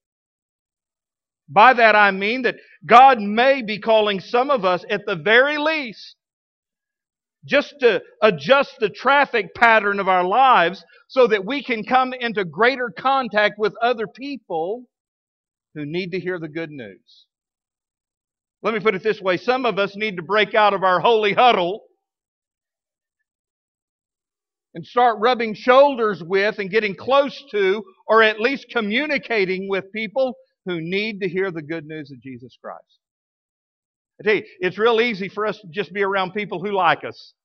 By 1.49 1.73
that 1.73 1.95
I 1.95 2.11
mean 2.11 2.41
that 2.41 2.57
God 2.85 3.19
may 3.19 3.61
be 3.61 3.79
calling 3.79 4.19
some 4.19 4.49
of 4.49 4.65
us 4.65 4.83
at 4.89 5.05
the 5.05 5.15
very 5.15 5.57
least 5.57 6.15
just 7.45 7.75
to 7.79 8.01
adjust 8.21 8.73
the 8.79 8.89
traffic 8.89 9.55
pattern 9.55 9.99
of 9.99 10.09
our 10.09 10.25
lives 10.25 10.83
so 11.07 11.27
that 11.27 11.45
we 11.45 11.63
can 11.63 11.83
come 11.85 12.13
into 12.13 12.43
greater 12.43 12.91
contact 12.97 13.55
with 13.57 13.73
other 13.81 14.07
people 14.07 14.83
who 15.73 15.85
need 15.85 16.11
to 16.11 16.19
hear 16.19 16.39
the 16.39 16.49
good 16.49 16.71
news. 16.71 17.26
Let 18.67 18.73
me 18.73 18.81
put 18.81 18.95
it 18.95 19.03
this 19.03 19.21
way 19.21 19.37
some 19.37 19.65
of 19.65 19.79
us 19.79 19.95
need 19.95 20.17
to 20.17 20.21
break 20.21 20.53
out 20.53 20.73
of 20.73 20.83
our 20.83 20.99
holy 20.99 21.31
huddle 21.31 21.83
and 24.73 24.85
start 24.85 25.19
rubbing 25.21 25.53
shoulders 25.53 26.21
with 26.21 26.59
and 26.59 26.69
getting 26.69 26.93
close 26.93 27.41
to, 27.51 27.81
or 28.07 28.21
at 28.23 28.41
least 28.41 28.65
communicating 28.69 29.69
with 29.69 29.89
people 29.93 30.35
who 30.65 30.81
need 30.81 31.21
to 31.21 31.29
hear 31.29 31.49
the 31.49 31.61
good 31.61 31.85
news 31.85 32.11
of 32.11 32.21
Jesus 32.21 32.57
Christ. 32.61 32.99
I 34.19 34.25
tell 34.25 34.35
you, 34.35 34.43
it's 34.59 34.77
real 34.77 34.99
easy 34.99 35.29
for 35.29 35.45
us 35.45 35.57
to 35.59 35.67
just 35.71 35.93
be 35.93 36.03
around 36.03 36.33
people 36.33 36.61
who 36.61 36.73
like 36.73 37.05
us, 37.05 37.35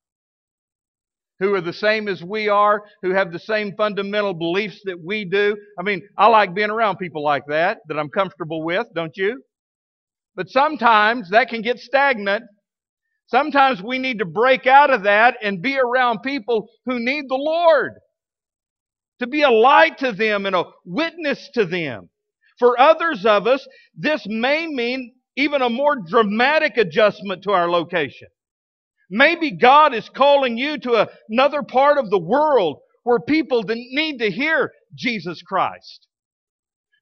who 1.39 1.55
are 1.55 1.61
the 1.61 1.73
same 1.73 2.09
as 2.09 2.21
we 2.21 2.49
are, 2.49 2.83
who 3.03 3.13
have 3.13 3.31
the 3.31 3.39
same 3.39 3.77
fundamental 3.77 4.35
beliefs 4.35 4.81
that 4.87 5.01
we 5.01 5.25
do. 5.25 5.57
I 5.79 5.85
mean, 5.85 6.03
I 6.19 6.27
like 6.27 6.53
being 6.53 6.71
around 6.71 6.97
people 6.97 7.23
like 7.23 7.45
that, 7.47 7.79
that 7.87 7.97
I'm 7.97 8.11
comfortable 8.11 8.65
with, 8.65 8.89
don't 8.93 9.17
you? 9.17 9.41
But 10.35 10.49
sometimes 10.49 11.31
that 11.31 11.49
can 11.49 11.63
get 11.63 11.79
stagnant. 11.79 12.45
Sometimes 13.27 13.83
we 13.83 13.99
need 13.99 14.19
to 14.19 14.25
break 14.25 14.67
out 14.67 14.91
of 14.93 15.05
that 15.05 15.37
and 15.43 15.63
be 15.63 15.79
around 15.79 16.21
people 16.23 16.69
who 16.87 16.99
need 16.99 17.25
the 17.29 17.37
Lord. 17.37 17.93
To 19.21 19.27
be 19.27 19.43
a 19.43 19.51
light 19.51 19.99
to 19.99 20.13
them 20.13 20.47
and 20.47 20.57
a 20.57 20.65
witness 20.85 21.49
to 21.55 21.65
them. 21.65 22.11
For 22.59 22.79
others 22.79 23.25
of 23.25 23.47
us, 23.47 23.67
this 23.95 24.27
may 24.27 24.67
mean 24.67 25.15
even 25.37 25.63
a 25.63 25.71
more 25.71 25.97
dramatic 25.97 26.77
adjustment 26.77 27.43
to 27.45 27.53
our 27.53 27.71
location. 27.71 28.29
Maybe 29.11 29.51
God 29.51 29.95
is 29.95 30.09
calling 30.09 30.57
you 30.57 30.79
to 30.79 31.09
another 31.29 31.63
part 31.63 31.99
of 31.99 32.11
the 32.11 32.19
world 32.19 32.79
where 33.05 33.21
people 33.21 33.63
need 33.67 34.19
to 34.19 34.31
hear 34.31 34.73
Jesus 34.95 35.43
Christ. 35.43 36.07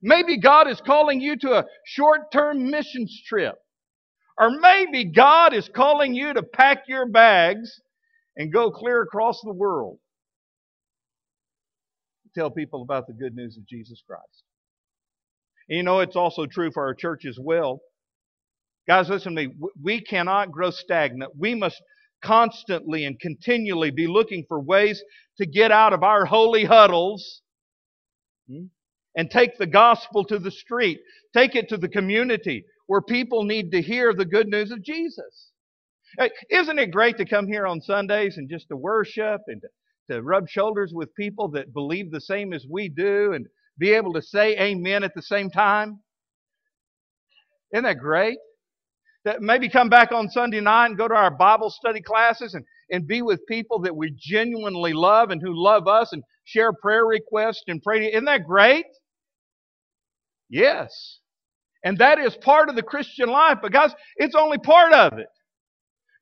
Maybe 0.02 0.38
God 0.38 0.68
is 0.68 0.80
calling 0.80 1.20
you 1.20 1.36
to 1.38 1.58
a 1.58 1.64
short 1.86 2.32
term 2.32 2.70
missions 2.70 3.22
trip. 3.26 3.56
Or 4.38 4.50
maybe 4.50 5.04
God 5.04 5.54
is 5.54 5.68
calling 5.68 6.14
you 6.14 6.32
to 6.32 6.42
pack 6.42 6.84
your 6.88 7.06
bags 7.06 7.80
and 8.36 8.52
go 8.52 8.70
clear 8.70 9.02
across 9.02 9.40
the 9.42 9.52
world. 9.52 9.98
to 12.24 12.40
Tell 12.40 12.50
people 12.50 12.82
about 12.82 13.06
the 13.06 13.12
good 13.14 13.34
news 13.34 13.56
of 13.58 13.66
Jesus 13.66 14.02
Christ. 14.06 14.44
And 15.68 15.76
you 15.78 15.82
know, 15.82 16.00
it's 16.00 16.16
also 16.16 16.46
true 16.46 16.70
for 16.72 16.84
our 16.84 16.94
church 16.94 17.24
as 17.26 17.38
well. 17.40 17.80
Guys, 18.88 19.08
listen 19.10 19.36
to 19.36 19.48
me. 19.48 19.54
We 19.82 20.02
cannot 20.02 20.52
grow 20.52 20.70
stagnant. 20.70 21.32
We 21.38 21.54
must 21.54 21.82
constantly 22.24 23.04
and 23.04 23.18
continually 23.20 23.90
be 23.90 24.06
looking 24.06 24.44
for 24.48 24.60
ways 24.60 25.02
to 25.38 25.46
get 25.46 25.72
out 25.72 25.92
of 25.92 26.02
our 26.02 26.26
holy 26.26 26.64
huddles 26.64 27.42
hmm, 28.48 28.66
and 29.16 29.30
take 29.30 29.58
the 29.58 29.66
gospel 29.66 30.24
to 30.24 30.38
the 30.38 30.50
street, 30.50 31.00
take 31.34 31.54
it 31.54 31.68
to 31.68 31.76
the 31.76 31.88
community 31.88 32.64
where 32.86 33.02
people 33.02 33.44
need 33.44 33.70
to 33.72 33.82
hear 33.82 34.12
the 34.14 34.24
good 34.24 34.48
news 34.48 34.70
of 34.70 34.82
Jesus. 34.82 35.50
Isn't 36.50 36.78
it 36.78 36.90
great 36.90 37.16
to 37.18 37.24
come 37.24 37.46
here 37.46 37.66
on 37.66 37.80
Sundays 37.80 38.36
and 38.36 38.48
just 38.48 38.68
to 38.68 38.76
worship 38.76 39.42
and 39.46 39.62
to, 39.62 40.14
to 40.14 40.22
rub 40.22 40.48
shoulders 40.48 40.92
with 40.94 41.14
people 41.14 41.48
that 41.52 41.72
believe 41.72 42.10
the 42.10 42.20
same 42.20 42.52
as 42.52 42.66
we 42.68 42.88
do 42.88 43.32
and 43.32 43.46
be 43.78 43.92
able 43.92 44.12
to 44.14 44.22
say 44.22 44.58
amen 44.58 45.04
at 45.04 45.14
the 45.14 45.22
same 45.22 45.50
time? 45.50 46.00
Isn't 47.72 47.84
that 47.84 47.98
great? 47.98 48.38
That 49.24 49.40
maybe 49.40 49.68
come 49.68 49.88
back 49.88 50.12
on 50.12 50.30
Sunday 50.30 50.60
night 50.60 50.86
and 50.86 50.98
go 50.98 51.06
to 51.06 51.14
our 51.14 51.30
Bible 51.30 51.70
study 51.70 52.00
classes 52.00 52.54
and, 52.54 52.64
and 52.90 53.06
be 53.06 53.22
with 53.22 53.46
people 53.46 53.80
that 53.80 53.94
we 53.94 54.14
genuinely 54.18 54.92
love 54.94 55.30
and 55.30 55.40
who 55.40 55.52
love 55.54 55.86
us 55.86 56.12
and 56.12 56.22
share 56.44 56.72
prayer 56.72 57.06
requests 57.06 57.62
and 57.68 57.82
pray. 57.82 58.10
Isn't 58.12 58.24
that 58.24 58.46
great? 58.46 58.86
Yes. 60.50 61.20
And 61.84 61.96
that 61.98 62.18
is 62.18 62.36
part 62.36 62.68
of 62.68 62.76
the 62.76 62.82
Christian 62.82 63.30
life, 63.30 63.58
but 63.62 63.72
guys, 63.72 63.94
it's 64.16 64.34
only 64.34 64.58
part 64.58 64.92
of 64.92 65.18
it. 65.18 65.28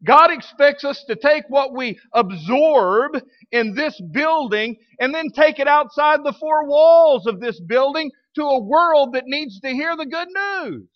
God 0.05 0.31
expects 0.31 0.85
us 0.85 1.03
to 1.09 1.17
take 1.17 1.43
what 1.49 1.75
we 1.75 1.99
absorb 2.15 3.21
in 3.51 3.75
this 3.75 4.01
building 4.13 4.77
and 5.01 5.13
then 5.13 5.31
take 5.31 5.59
it 5.59 5.67
outside 5.67 6.21
the 6.23 6.35
four 6.39 6.69
walls 6.69 7.27
of 7.27 7.41
this 7.41 7.59
building 7.59 8.13
to 8.37 8.43
a 8.45 8.63
world 8.63 9.15
that 9.15 9.25
needs 9.27 9.59
to 9.61 9.71
hear 9.71 9.97
the 9.97 10.07
good 10.07 10.29
news. 10.29 10.87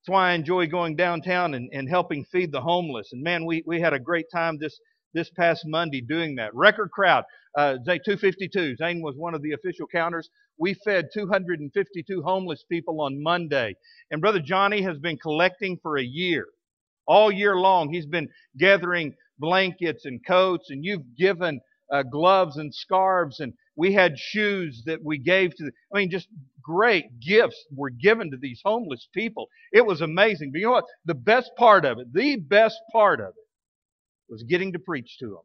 That's 0.00 0.12
why 0.12 0.32
I 0.32 0.34
enjoy 0.34 0.66
going 0.66 0.96
downtown 0.96 1.54
and, 1.54 1.70
and 1.72 1.88
helping 1.88 2.26
feed 2.26 2.52
the 2.52 2.60
homeless. 2.60 3.08
And 3.12 3.22
man, 3.22 3.46
we, 3.46 3.62
we 3.64 3.80
had 3.80 3.94
a 3.94 3.98
great 3.98 4.26
time 4.30 4.58
this, 4.58 4.78
this 5.14 5.30
past 5.30 5.62
Monday 5.66 6.00
doing 6.00 6.34
that. 6.36 6.54
Record 6.54 6.90
crowd. 6.90 7.24
Uh, 7.56 7.74
252. 7.84 8.76
Zane 8.76 9.00
was 9.00 9.14
one 9.16 9.34
of 9.34 9.42
the 9.42 9.52
official 9.52 9.86
counters. 9.86 10.28
We 10.58 10.74
fed 10.74 11.08
252 11.12 12.22
homeless 12.22 12.64
people 12.68 13.00
on 13.00 13.22
Monday. 13.22 13.74
And 14.10 14.20
Brother 14.20 14.40
Johnny 14.40 14.82
has 14.82 14.98
been 14.98 15.16
collecting 15.18 15.78
for 15.82 15.96
a 15.96 16.02
year. 16.02 16.46
All 17.06 17.30
year 17.30 17.56
long, 17.56 17.92
he's 17.92 18.06
been 18.06 18.28
gathering 18.58 19.14
blankets 19.38 20.04
and 20.04 20.24
coats, 20.26 20.70
and 20.70 20.84
you've 20.84 21.16
given 21.16 21.60
uh, 21.92 22.02
gloves 22.02 22.56
and 22.56 22.74
scarves, 22.74 23.40
and 23.40 23.52
we 23.76 23.92
had 23.92 24.18
shoes 24.18 24.82
that 24.86 25.02
we 25.04 25.18
gave 25.18 25.54
to. 25.56 25.64
The, 25.64 25.72
I 25.94 25.98
mean, 25.98 26.10
just 26.10 26.28
great 26.62 27.20
gifts 27.20 27.62
were 27.74 27.90
given 27.90 28.30
to 28.30 28.36
these 28.36 28.60
homeless 28.64 29.08
people. 29.12 29.48
It 29.72 29.84
was 29.84 30.00
amazing. 30.00 30.50
But 30.52 30.60
you 30.60 30.66
know 30.66 30.72
what? 30.72 30.86
The 31.04 31.14
best 31.14 31.50
part 31.56 31.84
of 31.84 31.98
it, 31.98 32.12
the 32.12 32.36
best 32.36 32.78
part 32.92 33.20
of 33.20 33.28
it, 33.28 33.43
was 34.28 34.42
getting 34.42 34.72
to 34.72 34.78
preach 34.78 35.18
to 35.18 35.26
them. 35.26 35.42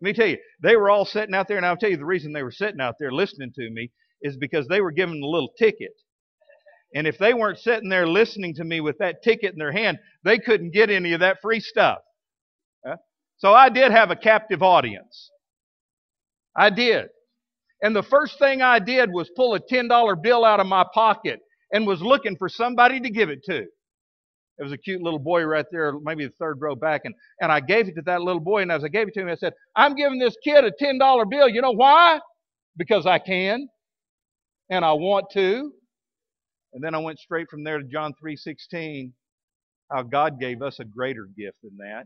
Let 0.00 0.08
me 0.08 0.12
tell 0.14 0.28
you, 0.28 0.38
they 0.62 0.76
were 0.76 0.90
all 0.90 1.04
sitting 1.04 1.34
out 1.34 1.48
there, 1.48 1.56
and 1.58 1.66
I'll 1.66 1.76
tell 1.76 1.90
you 1.90 1.96
the 1.96 2.04
reason 2.04 2.32
they 2.32 2.42
were 2.42 2.50
sitting 2.50 2.80
out 2.80 2.94
there 2.98 3.12
listening 3.12 3.52
to 3.56 3.70
me 3.70 3.90
is 4.22 4.36
because 4.36 4.66
they 4.68 4.80
were 4.80 4.92
given 4.92 5.22
a 5.22 5.26
little 5.26 5.52
ticket. 5.58 5.92
And 6.94 7.06
if 7.06 7.18
they 7.18 7.34
weren't 7.34 7.58
sitting 7.58 7.88
there 7.88 8.06
listening 8.06 8.54
to 8.54 8.64
me 8.64 8.80
with 8.80 8.98
that 8.98 9.22
ticket 9.22 9.52
in 9.52 9.58
their 9.58 9.72
hand, 9.72 9.98
they 10.24 10.38
couldn't 10.38 10.72
get 10.72 10.90
any 10.90 11.12
of 11.12 11.20
that 11.20 11.38
free 11.40 11.60
stuff. 11.60 11.98
So 13.36 13.54
I 13.54 13.70
did 13.70 13.92
have 13.92 14.10
a 14.10 14.16
captive 14.16 14.62
audience. 14.62 15.30
I 16.56 16.68
did. 16.70 17.08
And 17.82 17.96
the 17.96 18.02
first 18.02 18.38
thing 18.38 18.60
I 18.60 18.78
did 18.78 19.10
was 19.10 19.30
pull 19.34 19.54
a 19.54 19.60
$10 19.60 20.22
bill 20.22 20.44
out 20.44 20.60
of 20.60 20.66
my 20.66 20.84
pocket 20.92 21.40
and 21.72 21.86
was 21.86 22.02
looking 22.02 22.36
for 22.36 22.48
somebody 22.50 23.00
to 23.00 23.08
give 23.08 23.30
it 23.30 23.44
to. 23.44 23.64
There 24.60 24.66
was 24.66 24.74
a 24.74 24.78
cute 24.78 25.00
little 25.00 25.18
boy 25.18 25.44
right 25.44 25.64
there, 25.72 25.94
maybe 26.02 26.26
the 26.26 26.34
third 26.38 26.60
row 26.60 26.74
back, 26.76 27.06
and, 27.06 27.14
and 27.40 27.50
I 27.50 27.60
gave 27.60 27.88
it 27.88 27.94
to 27.94 28.02
that 28.02 28.20
little 28.20 28.42
boy, 28.42 28.60
and 28.60 28.70
as 28.70 28.84
I 28.84 28.88
gave 28.88 29.08
it 29.08 29.14
to 29.14 29.20
him, 29.22 29.28
I 29.30 29.34
said, 29.34 29.54
I'm 29.74 29.94
giving 29.94 30.18
this 30.18 30.36
kid 30.44 30.66
a 30.66 30.70
$10 30.70 31.30
bill. 31.30 31.48
You 31.48 31.62
know 31.62 31.70
why? 31.70 32.20
Because 32.76 33.06
I 33.06 33.20
can, 33.20 33.68
and 34.68 34.84
I 34.84 34.92
want 34.92 35.28
to. 35.32 35.72
And 36.74 36.84
then 36.84 36.94
I 36.94 36.98
went 36.98 37.18
straight 37.18 37.48
from 37.48 37.64
there 37.64 37.78
to 37.78 37.84
John 37.84 38.12
3.16, 38.22 39.12
how 39.90 40.02
God 40.02 40.38
gave 40.38 40.60
us 40.60 40.78
a 40.78 40.84
greater 40.84 41.26
gift 41.38 41.56
than 41.62 41.78
that. 41.78 42.04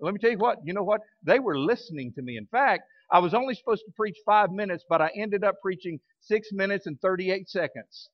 Let 0.00 0.12
me 0.12 0.20
tell 0.20 0.32
you 0.32 0.38
what, 0.38 0.58
you 0.62 0.74
know 0.74 0.82
what? 0.82 1.00
They 1.22 1.38
were 1.38 1.58
listening 1.58 2.12
to 2.16 2.20
me. 2.20 2.36
In 2.36 2.46
fact, 2.48 2.82
I 3.10 3.20
was 3.20 3.32
only 3.32 3.54
supposed 3.54 3.84
to 3.86 3.92
preach 3.96 4.18
five 4.26 4.50
minutes, 4.50 4.84
but 4.86 5.00
I 5.00 5.10
ended 5.16 5.44
up 5.44 5.54
preaching 5.62 5.98
six 6.20 6.48
minutes 6.52 6.86
and 6.86 7.00
38 7.00 7.48
seconds. 7.48 8.10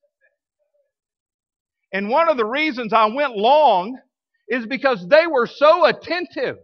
And 1.92 2.08
one 2.08 2.28
of 2.28 2.36
the 2.36 2.46
reasons 2.46 2.92
I 2.92 3.06
went 3.06 3.36
long 3.36 3.98
is 4.48 4.66
because 4.66 5.06
they 5.08 5.26
were 5.26 5.46
so 5.46 5.86
attentive. 5.86 6.56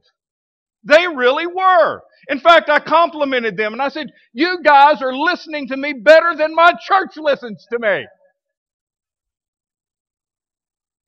They 0.84 1.06
really 1.08 1.46
were. 1.46 2.02
In 2.28 2.40
fact, 2.40 2.70
I 2.70 2.80
complimented 2.80 3.56
them 3.56 3.72
and 3.72 3.82
I 3.82 3.88
said, 3.88 4.08
You 4.32 4.62
guys 4.62 5.02
are 5.02 5.14
listening 5.16 5.68
to 5.68 5.76
me 5.76 5.92
better 5.94 6.34
than 6.36 6.54
my 6.54 6.72
church 6.82 7.16
listens 7.16 7.66
to 7.72 7.78
me. 7.78 8.06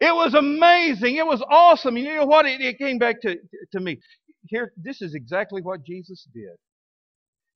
It 0.01 0.15
was 0.15 0.35
amazing. 0.35 1.17
It 1.17 1.27
was 1.27 1.43
awesome. 1.51 1.97
You 1.97 2.17
know 2.17 2.27
what? 2.27 2.47
It, 2.47 2.61
it 2.61 2.79
came 2.79 2.99
back 2.99 3.21
to, 3.23 3.37
to 3.73 3.81
me. 3.81 4.01
Here, 4.49 4.73
this 4.77 5.03
is 5.03 5.15
exactly 5.15 5.63
what 5.63 5.85
Jesus 5.85 6.29
did. 6.35 6.57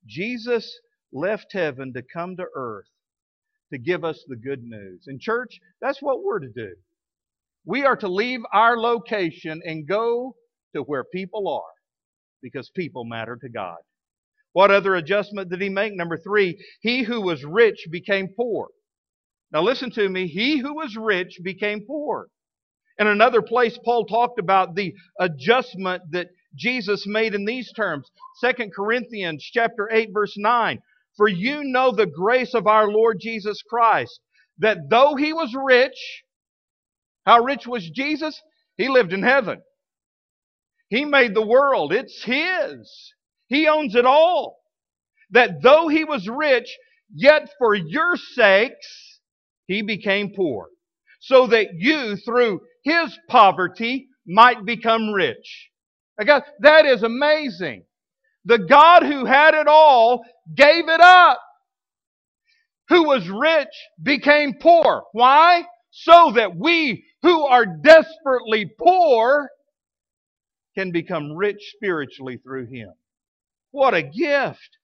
Jesus 0.06 0.78
left 1.12 1.52
heaven 1.52 1.92
to 1.94 2.02
come 2.02 2.36
to 2.36 2.46
earth 2.54 2.86
to 3.72 3.78
give 3.78 4.04
us 4.04 4.24
the 4.28 4.36
good 4.36 4.62
news. 4.62 5.04
And, 5.06 5.20
church, 5.20 5.58
that's 5.80 6.02
what 6.02 6.22
we're 6.22 6.40
to 6.40 6.48
do. 6.48 6.74
We 7.64 7.84
are 7.84 7.96
to 7.96 8.08
leave 8.08 8.40
our 8.52 8.78
location 8.78 9.60
and 9.64 9.86
go 9.86 10.34
to 10.74 10.82
where 10.82 11.04
people 11.04 11.48
are 11.48 11.70
because 12.42 12.70
people 12.74 13.04
matter 13.04 13.36
to 13.40 13.48
God. 13.48 13.76
What 14.52 14.70
other 14.70 14.94
adjustment 14.94 15.50
did 15.50 15.60
he 15.60 15.68
make? 15.68 15.94
Number 15.94 16.16
three, 16.16 16.58
he 16.80 17.02
who 17.02 17.20
was 17.20 17.44
rich 17.44 17.86
became 17.90 18.28
poor. 18.36 18.68
Now 19.52 19.62
listen 19.62 19.90
to 19.92 20.08
me. 20.08 20.26
He 20.26 20.58
who 20.58 20.74
was 20.74 20.96
rich 20.96 21.38
became 21.42 21.84
poor. 21.86 22.28
In 22.98 23.06
another 23.06 23.42
place, 23.42 23.78
Paul 23.84 24.06
talked 24.06 24.38
about 24.40 24.74
the 24.74 24.94
adjustment 25.20 26.02
that 26.10 26.28
Jesus 26.56 27.06
made 27.06 27.34
in 27.34 27.44
these 27.44 27.72
terms. 27.72 28.10
2 28.42 28.70
Corinthians 28.74 29.44
chapter 29.52 29.88
8 29.92 30.10
verse 30.12 30.34
9. 30.36 30.80
For 31.18 31.28
you 31.28 31.64
know 31.64 31.92
the 31.92 32.06
grace 32.06 32.54
of 32.54 32.66
our 32.66 32.88
Lord 32.88 33.18
Jesus 33.20 33.60
Christ, 33.68 34.20
that 34.58 34.78
though 34.88 35.16
he 35.16 35.34
was 35.34 35.54
rich, 35.54 36.24
how 37.26 37.44
rich 37.44 37.66
was 37.66 37.90
Jesus? 37.90 38.40
He 38.78 38.88
lived 38.88 39.12
in 39.12 39.22
heaven. 39.22 39.60
He 40.88 41.04
made 41.04 41.34
the 41.34 41.46
world. 41.46 41.92
It's 41.92 42.24
his. 42.24 43.12
He 43.48 43.68
owns 43.68 43.94
it 43.96 44.06
all. 44.06 44.60
That 45.30 45.62
though 45.62 45.88
he 45.88 46.04
was 46.04 46.28
rich, 46.28 46.74
yet 47.14 47.50
for 47.58 47.74
your 47.74 48.16
sakes, 48.16 49.20
he 49.66 49.82
became 49.82 50.32
poor. 50.34 50.68
So 51.20 51.48
that 51.48 51.74
you, 51.74 52.16
through 52.16 52.60
his 52.84 53.18
poverty, 53.28 54.08
might 54.26 54.64
become 54.64 55.10
rich. 55.12 55.70
That 56.18 56.86
is 56.86 57.02
amazing. 57.02 57.84
The 58.48 58.58
God 58.58 59.02
who 59.02 59.26
had 59.26 59.52
it 59.52 59.66
all 59.68 60.24
gave 60.54 60.88
it 60.88 61.00
up. 61.00 61.38
Who 62.88 63.04
was 63.04 63.28
rich 63.28 63.68
became 64.02 64.54
poor. 64.54 65.04
Why? 65.12 65.66
So 65.90 66.32
that 66.34 66.56
we 66.56 67.04
who 67.20 67.44
are 67.44 67.66
desperately 67.66 68.64
poor 68.78 69.50
can 70.74 70.92
become 70.92 71.32
rich 71.32 71.58
spiritually 71.76 72.38
through 72.38 72.68
Him. 72.68 72.94
What 73.70 73.92
a 73.92 74.02
gift! 74.02 74.78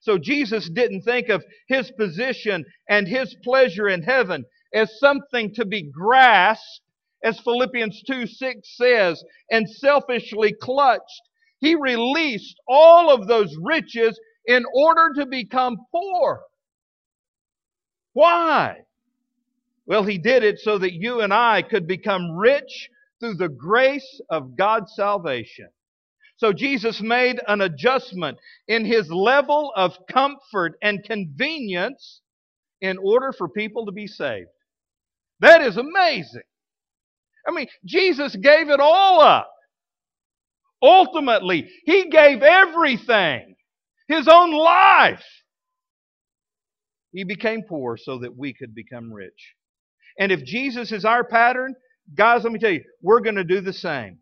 So 0.00 0.16
Jesus 0.16 0.70
didn't 0.70 1.02
think 1.02 1.28
of 1.28 1.44
His 1.68 1.90
position 1.90 2.64
and 2.88 3.06
His 3.06 3.36
pleasure 3.44 3.88
in 3.88 4.02
heaven 4.02 4.46
as 4.72 4.98
something 4.98 5.52
to 5.56 5.66
be 5.66 5.82
grasped, 5.82 6.80
as 7.22 7.38
Philippians 7.40 8.02
2 8.06 8.26
6 8.26 8.60
says, 8.78 9.22
and 9.50 9.68
selfishly 9.68 10.54
clutched. 10.54 11.20
He 11.64 11.76
released 11.76 12.60
all 12.68 13.10
of 13.10 13.26
those 13.26 13.56
riches 13.62 14.20
in 14.46 14.64
order 14.74 15.14
to 15.16 15.26
become 15.26 15.78
poor. 15.90 16.42
Why? 18.12 18.82
Well, 19.86 20.04
He 20.04 20.18
did 20.18 20.44
it 20.44 20.58
so 20.58 20.76
that 20.76 20.92
you 20.92 21.22
and 21.22 21.32
I 21.32 21.62
could 21.62 21.86
become 21.86 22.32
rich 22.32 22.90
through 23.18 23.36
the 23.36 23.48
grace 23.48 24.20
of 24.28 24.56
God's 24.56 24.92
salvation. 24.94 25.70
So 26.36 26.52
Jesus 26.52 27.00
made 27.00 27.40
an 27.48 27.62
adjustment 27.62 28.36
in 28.68 28.84
His 28.84 29.10
level 29.10 29.72
of 29.74 29.96
comfort 30.10 30.74
and 30.82 31.02
convenience 31.02 32.20
in 32.82 32.98
order 32.98 33.32
for 33.32 33.48
people 33.48 33.86
to 33.86 33.92
be 33.92 34.06
saved. 34.06 34.50
That 35.40 35.62
is 35.62 35.78
amazing. 35.78 36.42
I 37.48 37.52
mean, 37.52 37.68
Jesus 37.86 38.36
gave 38.36 38.68
it 38.68 38.80
all 38.80 39.22
up. 39.22 39.53
Ultimately, 40.82 41.70
He 41.84 42.08
gave 42.10 42.42
everything, 42.42 43.54
His 44.08 44.28
own 44.28 44.52
life. 44.52 45.24
He 47.12 47.24
became 47.24 47.62
poor 47.62 47.96
so 47.96 48.18
that 48.18 48.36
we 48.36 48.52
could 48.52 48.74
become 48.74 49.12
rich. 49.12 49.54
And 50.18 50.32
if 50.32 50.44
Jesus 50.44 50.92
is 50.92 51.04
our 51.04 51.24
pattern, 51.24 51.74
guys, 52.14 52.44
let 52.44 52.52
me 52.52 52.58
tell 52.58 52.72
you, 52.72 52.82
we're 53.02 53.20
going 53.20 53.36
to 53.36 53.44
do 53.44 53.60
the 53.60 53.72
same. 53.72 54.18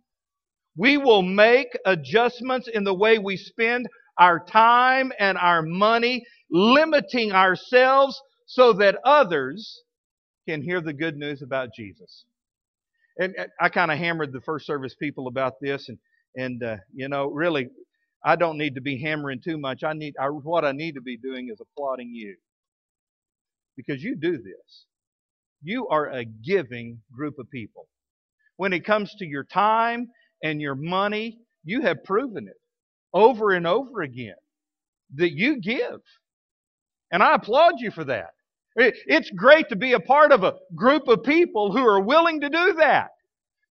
We 0.76 0.96
will 0.96 1.22
make 1.22 1.68
adjustments 1.84 2.68
in 2.72 2.84
the 2.84 2.94
way 2.94 3.18
we 3.18 3.36
spend 3.36 3.88
our 4.18 4.44
time 4.44 5.12
and 5.18 5.38
our 5.38 5.62
money, 5.62 6.24
limiting 6.50 7.32
ourselves 7.32 8.20
so 8.46 8.74
that 8.74 8.98
others 9.04 9.82
can 10.48 10.62
hear 10.62 10.80
the 10.80 10.92
good 10.92 11.16
news 11.16 11.42
about 11.42 11.70
Jesus. 11.76 12.24
And 13.18 13.34
I 13.60 13.68
kind 13.68 13.90
of 13.90 13.98
hammered 13.98 14.32
the 14.32 14.40
first 14.40 14.66
service 14.66 14.94
people 14.94 15.28
about 15.28 15.54
this, 15.60 15.88
and 15.88 15.98
and, 16.36 16.62
uh, 16.62 16.76
you 16.94 17.08
know, 17.08 17.26
really, 17.26 17.68
I 18.24 18.36
don't 18.36 18.58
need 18.58 18.74
to 18.76 18.80
be 18.80 19.00
hammering 19.00 19.40
too 19.40 19.58
much. 19.58 19.82
I 19.82 19.92
need, 19.92 20.14
I, 20.20 20.26
what 20.26 20.64
I 20.64 20.72
need 20.72 20.94
to 20.94 21.00
be 21.00 21.16
doing 21.16 21.48
is 21.52 21.60
applauding 21.60 22.14
you. 22.14 22.36
Because 23.76 24.02
you 24.02 24.16
do 24.16 24.32
this. 24.32 24.86
You 25.62 25.88
are 25.88 26.10
a 26.10 26.24
giving 26.24 27.00
group 27.14 27.38
of 27.38 27.50
people. 27.50 27.88
When 28.56 28.72
it 28.72 28.84
comes 28.84 29.14
to 29.14 29.26
your 29.26 29.44
time 29.44 30.10
and 30.42 30.60
your 30.60 30.74
money, 30.74 31.38
you 31.64 31.82
have 31.82 32.04
proven 32.04 32.48
it 32.48 32.60
over 33.14 33.52
and 33.52 33.66
over 33.66 34.02
again 34.02 34.34
that 35.14 35.32
you 35.32 35.60
give. 35.60 36.00
And 37.10 37.22
I 37.22 37.34
applaud 37.34 37.74
you 37.78 37.90
for 37.90 38.04
that. 38.04 38.30
It's 38.74 39.30
great 39.30 39.68
to 39.68 39.76
be 39.76 39.92
a 39.92 40.00
part 40.00 40.32
of 40.32 40.44
a 40.44 40.54
group 40.74 41.08
of 41.08 41.22
people 41.24 41.72
who 41.72 41.86
are 41.86 42.00
willing 42.00 42.40
to 42.40 42.48
do 42.48 42.74
that, 42.78 43.10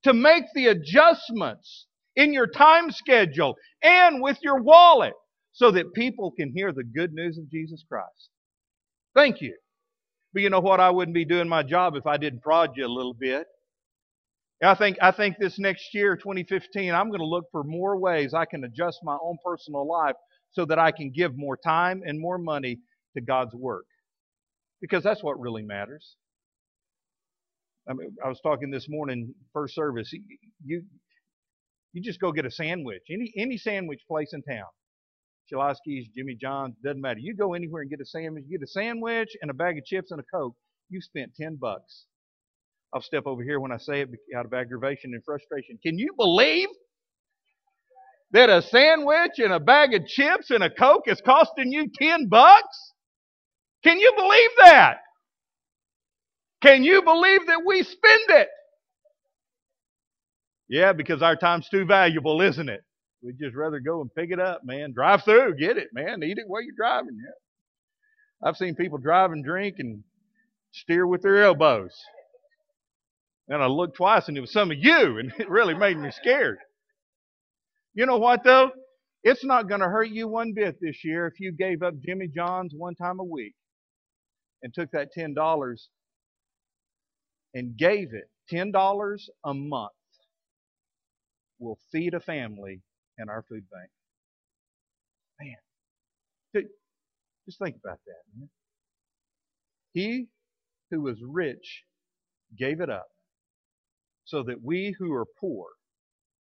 to 0.03 0.13
make 0.13 0.43
the 0.53 0.67
adjustments 0.67 1.87
in 2.15 2.33
your 2.33 2.47
time 2.47 2.91
schedule 2.91 3.55
and 3.81 4.21
with 4.21 4.37
your 4.41 4.61
wallet 4.61 5.13
so 5.53 5.71
that 5.71 5.93
people 5.93 6.31
can 6.31 6.51
hear 6.53 6.71
the 6.71 6.83
good 6.83 7.13
news 7.13 7.37
of 7.37 7.49
Jesus 7.49 7.83
Christ. 7.87 8.29
Thank 9.13 9.41
you. 9.41 9.55
But 10.33 10.43
you 10.43 10.49
know 10.49 10.61
what? 10.61 10.79
I 10.79 10.89
wouldn't 10.89 11.15
be 11.15 11.25
doing 11.25 11.49
my 11.49 11.63
job 11.63 11.95
if 11.95 12.07
I 12.07 12.17
didn't 12.17 12.41
prod 12.41 12.71
you 12.75 12.85
a 12.85 12.87
little 12.87 13.13
bit. 13.13 13.47
I 14.63 14.75
think, 14.75 14.97
I 15.01 15.11
think 15.11 15.37
this 15.39 15.57
next 15.57 15.93
year, 15.93 16.15
2015, 16.15 16.93
I'm 16.93 17.09
going 17.09 17.19
to 17.19 17.25
look 17.25 17.45
for 17.51 17.63
more 17.63 17.97
ways 17.97 18.33
I 18.33 18.45
can 18.45 18.63
adjust 18.63 18.99
my 19.03 19.17
own 19.21 19.37
personal 19.43 19.87
life 19.87 20.15
so 20.51 20.65
that 20.65 20.77
I 20.77 20.91
can 20.91 21.11
give 21.11 21.35
more 21.35 21.57
time 21.57 22.03
and 22.05 22.19
more 22.19 22.37
money 22.37 22.79
to 23.15 23.21
God's 23.21 23.55
work. 23.55 23.85
Because 24.79 25.03
that's 25.03 25.23
what 25.23 25.39
really 25.39 25.63
matters. 25.63 26.15
I, 27.89 27.93
mean, 27.93 28.15
I 28.23 28.29
was 28.29 28.39
talking 28.41 28.69
this 28.69 28.87
morning, 28.87 29.33
first 29.51 29.73
service. 29.73 30.13
You, 30.63 30.83
you 31.93 32.01
just 32.01 32.19
go 32.19 32.31
get 32.31 32.45
a 32.45 32.51
sandwich, 32.51 33.03
any, 33.09 33.33
any 33.37 33.57
sandwich 33.57 34.01
place 34.07 34.33
in 34.33 34.41
town. 34.43 34.67
Schlotzsky's, 35.51 36.07
Jimmy 36.15 36.35
John's, 36.39 36.75
doesn't 36.83 37.01
matter. 37.01 37.19
You 37.19 37.35
go 37.35 37.53
anywhere 37.53 37.81
and 37.81 37.91
get 37.91 37.99
a 37.99 38.05
sandwich. 38.05 38.45
You 38.47 38.57
get 38.57 38.65
a 38.65 38.71
sandwich 38.71 39.29
and 39.41 39.51
a 39.51 39.53
bag 39.53 39.77
of 39.77 39.85
chips 39.85 40.11
and 40.11 40.19
a 40.19 40.23
Coke. 40.33 40.55
You 40.89 41.01
spent 41.01 41.33
10 41.35 41.57
bucks. 41.59 42.05
I'll 42.93 43.01
step 43.01 43.23
over 43.25 43.43
here 43.43 43.59
when 43.59 43.71
I 43.71 43.77
say 43.77 44.01
it 44.01 44.09
out 44.35 44.45
of 44.45 44.53
aggravation 44.53 45.13
and 45.13 45.23
frustration. 45.23 45.79
Can 45.83 45.97
you 45.97 46.13
believe 46.17 46.67
that 48.31 48.49
a 48.49 48.61
sandwich 48.61 49.39
and 49.39 49.53
a 49.53 49.59
bag 49.59 49.93
of 49.93 50.05
chips 50.05 50.51
and 50.51 50.63
a 50.63 50.69
Coke 50.69 51.03
is 51.07 51.21
costing 51.21 51.71
you 51.71 51.89
10 51.93 52.27
bucks? 52.27 52.93
Can 53.83 53.99
you 53.99 54.13
believe 54.15 54.49
that? 54.59 54.97
Can 56.61 56.83
you 56.83 57.01
believe 57.01 57.47
that 57.47 57.63
we 57.65 57.83
spend 57.83 58.29
it? 58.29 58.47
Yeah, 60.71 60.93
because 60.93 61.21
our 61.21 61.35
time's 61.35 61.67
too 61.67 61.83
valuable, 61.83 62.41
isn't 62.41 62.69
it? 62.69 62.79
We'd 63.21 63.37
just 63.37 63.57
rather 63.57 63.81
go 63.81 63.99
and 63.99 64.15
pick 64.15 64.31
it 64.31 64.39
up, 64.39 64.61
man. 64.63 64.93
Drive 64.93 65.25
through, 65.25 65.57
get 65.57 65.77
it, 65.77 65.89
man. 65.91 66.23
Eat 66.23 66.37
it 66.37 66.47
while 66.47 66.63
you're 66.63 66.73
driving. 66.77 67.17
Yeah. 67.21 68.47
I've 68.47 68.55
seen 68.55 68.75
people 68.75 68.97
drive 68.97 69.33
and 69.33 69.43
drink 69.43 69.75
and 69.79 70.01
steer 70.71 71.05
with 71.05 71.23
their 71.23 71.43
elbows. 71.43 71.93
And 73.49 73.61
I 73.61 73.65
looked 73.65 73.97
twice 73.97 74.29
and 74.29 74.37
it 74.37 74.39
was 74.41 74.53
some 74.53 74.71
of 74.71 74.77
you, 74.79 75.17
and 75.19 75.33
it 75.39 75.49
really 75.49 75.73
made 75.73 75.97
me 75.97 76.09
scared. 76.09 76.57
You 77.93 78.05
know 78.05 78.17
what, 78.17 78.45
though? 78.45 78.71
It's 79.25 79.43
not 79.43 79.67
going 79.67 79.81
to 79.81 79.89
hurt 79.89 80.07
you 80.07 80.29
one 80.29 80.53
bit 80.53 80.77
this 80.81 81.03
year 81.03 81.27
if 81.27 81.37
you 81.41 81.51
gave 81.51 81.83
up 81.83 81.95
Jimmy 81.99 82.29
John's 82.33 82.73
one 82.73 82.95
time 82.95 83.19
a 83.19 83.25
week 83.25 83.55
and 84.63 84.73
took 84.73 84.89
that 84.91 85.09
$10 85.15 85.75
and 87.55 87.77
gave 87.77 88.13
it 88.13 88.29
$10 88.49 89.19
a 89.43 89.53
month 89.53 89.91
will 91.61 91.79
feed 91.91 92.13
a 92.13 92.19
family 92.19 92.81
in 93.17 93.29
our 93.29 93.43
food 93.49 93.63
bank. 93.71 93.89
Man, 95.39 96.65
just 97.45 97.59
think 97.59 97.75
about 97.83 97.99
that. 98.05 98.39
Man. 98.39 98.49
He 99.93 100.27
who 100.91 101.01
was 101.01 101.17
rich 101.27 101.83
gave 102.57 102.81
it 102.81 102.89
up 102.89 103.07
so 104.25 104.43
that 104.43 104.63
we 104.63 104.95
who 104.99 105.13
are 105.13 105.25
poor 105.39 105.67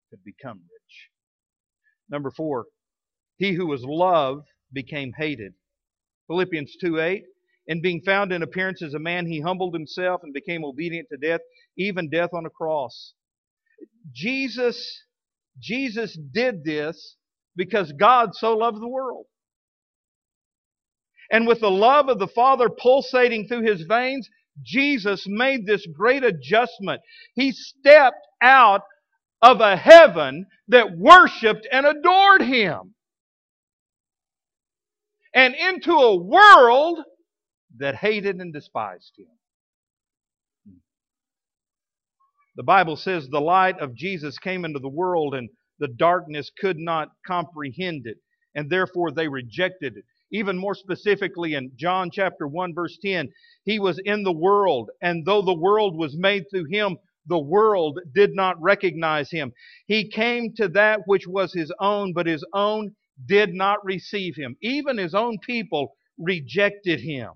could 0.10 0.24
become 0.24 0.58
rich. 0.58 1.10
Number 2.10 2.32
four, 2.32 2.66
he 3.38 3.54
who 3.54 3.68
was 3.68 3.84
loved 3.84 4.48
became 4.74 5.14
hated. 5.18 5.54
Philippians 6.28 6.76
2 6.82 7.00
8. 7.00 7.24
And 7.68 7.84
being 7.84 8.02
found 8.02 8.32
in 8.32 8.42
appearance 8.42 8.82
as 8.82 8.96
a 8.96 9.00
man, 9.00 9.28
he 9.28 9.42
humbled 9.42 9.76
himself 9.76 10.22
and 10.24 10.34
became 10.34 10.66
obedient 10.66 11.08
to 11.12 11.18
death, 11.18 11.42
even 11.78 12.10
death 12.10 12.32
on 12.34 12.46
a 12.46 12.50
cross. 12.50 13.14
Jesus, 14.12 15.04
Jesus 15.60 16.18
did 16.34 16.64
this 16.64 17.16
because 17.56 17.92
God 17.94 18.36
so 18.36 18.56
loved 18.56 18.82
the 18.82 18.88
world. 18.88 19.26
And 21.32 21.48
with 21.48 21.60
the 21.60 21.72
love 21.72 22.10
of 22.10 22.20
the 22.20 22.28
Father 22.28 22.70
pulsating 22.70 23.48
through 23.48 23.64
his 23.64 23.84
veins, 23.84 24.28
Jesus 24.64 25.26
made 25.28 25.66
this 25.66 25.86
great 25.86 26.24
adjustment. 26.24 27.02
He 27.36 27.52
stepped 27.52 28.26
out 28.42 28.82
of 29.42 29.62
a 29.62 29.78
heaven 29.78 30.48
that 30.68 30.98
worshiped 30.98 31.68
and 31.72 31.86
adored 31.86 32.42
him 32.42 32.96
and 35.34 35.54
into 35.56 35.92
a 35.92 36.16
world 36.16 37.00
that 37.78 37.96
hated 37.96 38.38
and 38.38 38.52
despised 38.52 39.14
him. 39.18 39.28
The 42.60 42.64
Bible 42.64 42.98
says 42.98 43.30
the 43.30 43.40
light 43.40 43.80
of 43.80 43.96
Jesus 43.96 44.38
came 44.38 44.66
into 44.66 44.80
the 44.80 44.90
world 44.90 45.34
and 45.34 45.48
the 45.80 45.88
darkness 45.88 46.52
could 46.60 46.78
not 46.78 47.08
comprehend 47.26 48.06
it, 48.06 48.18
and 48.54 48.70
therefore 48.70 49.12
they 49.12 49.30
rejected 49.30 49.96
it. 49.96 50.04
Even 50.30 50.58
more 50.58 50.76
specifically 50.76 51.54
in 51.54 51.72
John 51.78 52.12
chapter 52.12 52.50
1 52.50 52.74
verse 52.74 52.98
10, 53.02 53.30
he 53.64 53.80
was 53.80 53.98
in 54.00 54.24
the 54.24 54.34
world, 54.34 54.90
and 55.02 55.26
though 55.26 55.42
the 55.42 55.58
world 55.58 55.98
was 55.98 56.18
made 56.18 56.50
through 56.52 56.66
him, 56.66 56.98
the 57.26 57.40
world 57.40 57.98
did 58.14 58.36
not 58.36 58.62
recognize 58.62 59.32
him. 59.32 59.54
He 59.88 60.10
came 60.10 60.54
to 60.56 60.68
that 60.68 61.04
which 61.06 61.26
was 61.26 61.54
his 61.54 61.72
own, 61.80 62.12
but 62.12 62.28
his 62.28 62.44
own 62.52 62.94
did 63.26 63.54
not 63.54 63.86
receive 63.86 64.36
him. 64.36 64.58
Even 64.62 64.98
his 64.98 65.16
own 65.16 65.38
people 65.40 65.96
rejected 66.18 67.00
him. 67.00 67.32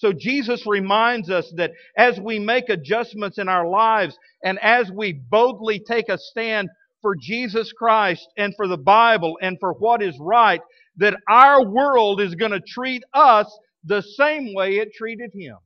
So 0.00 0.14
Jesus 0.14 0.64
reminds 0.66 1.28
us 1.28 1.52
that 1.56 1.72
as 1.94 2.18
we 2.18 2.38
make 2.38 2.70
adjustments 2.70 3.36
in 3.36 3.50
our 3.50 3.68
lives 3.68 4.16
and 4.42 4.58
as 4.60 4.90
we 4.90 5.12
boldly 5.12 5.78
take 5.78 6.08
a 6.08 6.16
stand 6.16 6.70
for 7.02 7.14
Jesus 7.14 7.70
Christ 7.72 8.26
and 8.38 8.54
for 8.56 8.66
the 8.66 8.78
Bible 8.78 9.36
and 9.42 9.58
for 9.60 9.74
what 9.74 10.00
is 10.00 10.16
right, 10.18 10.62
that 10.96 11.18
our 11.28 11.62
world 11.66 12.18
is 12.18 12.34
going 12.34 12.52
to 12.52 12.62
treat 12.66 13.02
us 13.12 13.54
the 13.84 14.00
same 14.00 14.54
way 14.54 14.76
it 14.76 14.94
treated 14.94 15.32
him. 15.34 15.58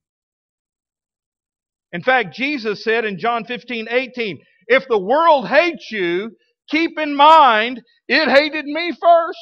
In 1.93 2.03
fact, 2.03 2.35
Jesus 2.35 2.83
said 2.83 3.05
in 3.05 3.21
John 3.21 3.45
15, 3.45 3.87
18, 3.89 4.41
if 4.67 4.89
the 4.89 4.99
world 4.99 5.47
hates 5.47 5.93
you, 5.93 6.33
keep 6.69 6.99
in 6.99 7.15
mind 7.15 7.81
it 8.09 8.29
hated 8.29 8.65
me 8.65 8.91
first. 9.01 9.39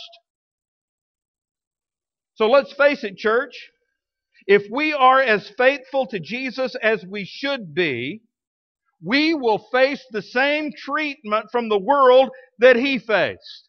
So 2.35 2.51
let's 2.51 2.75
face 2.75 3.05
it, 3.05 3.17
church. 3.17 3.72
If 4.47 4.65
we 4.71 4.93
are 4.93 5.21
as 5.21 5.51
faithful 5.57 6.07
to 6.07 6.19
Jesus 6.19 6.75
as 6.83 7.05
we 7.05 7.25
should 7.25 7.75
be, 7.75 8.23
we 9.03 9.35
will 9.35 9.59
face 9.73 10.05
the 10.11 10.23
same 10.23 10.73
treatment 10.77 11.47
from 11.51 11.69
the 11.69 11.79
world 11.79 12.31
that 12.59 12.77
he 12.77 12.99
faced. 12.99 13.69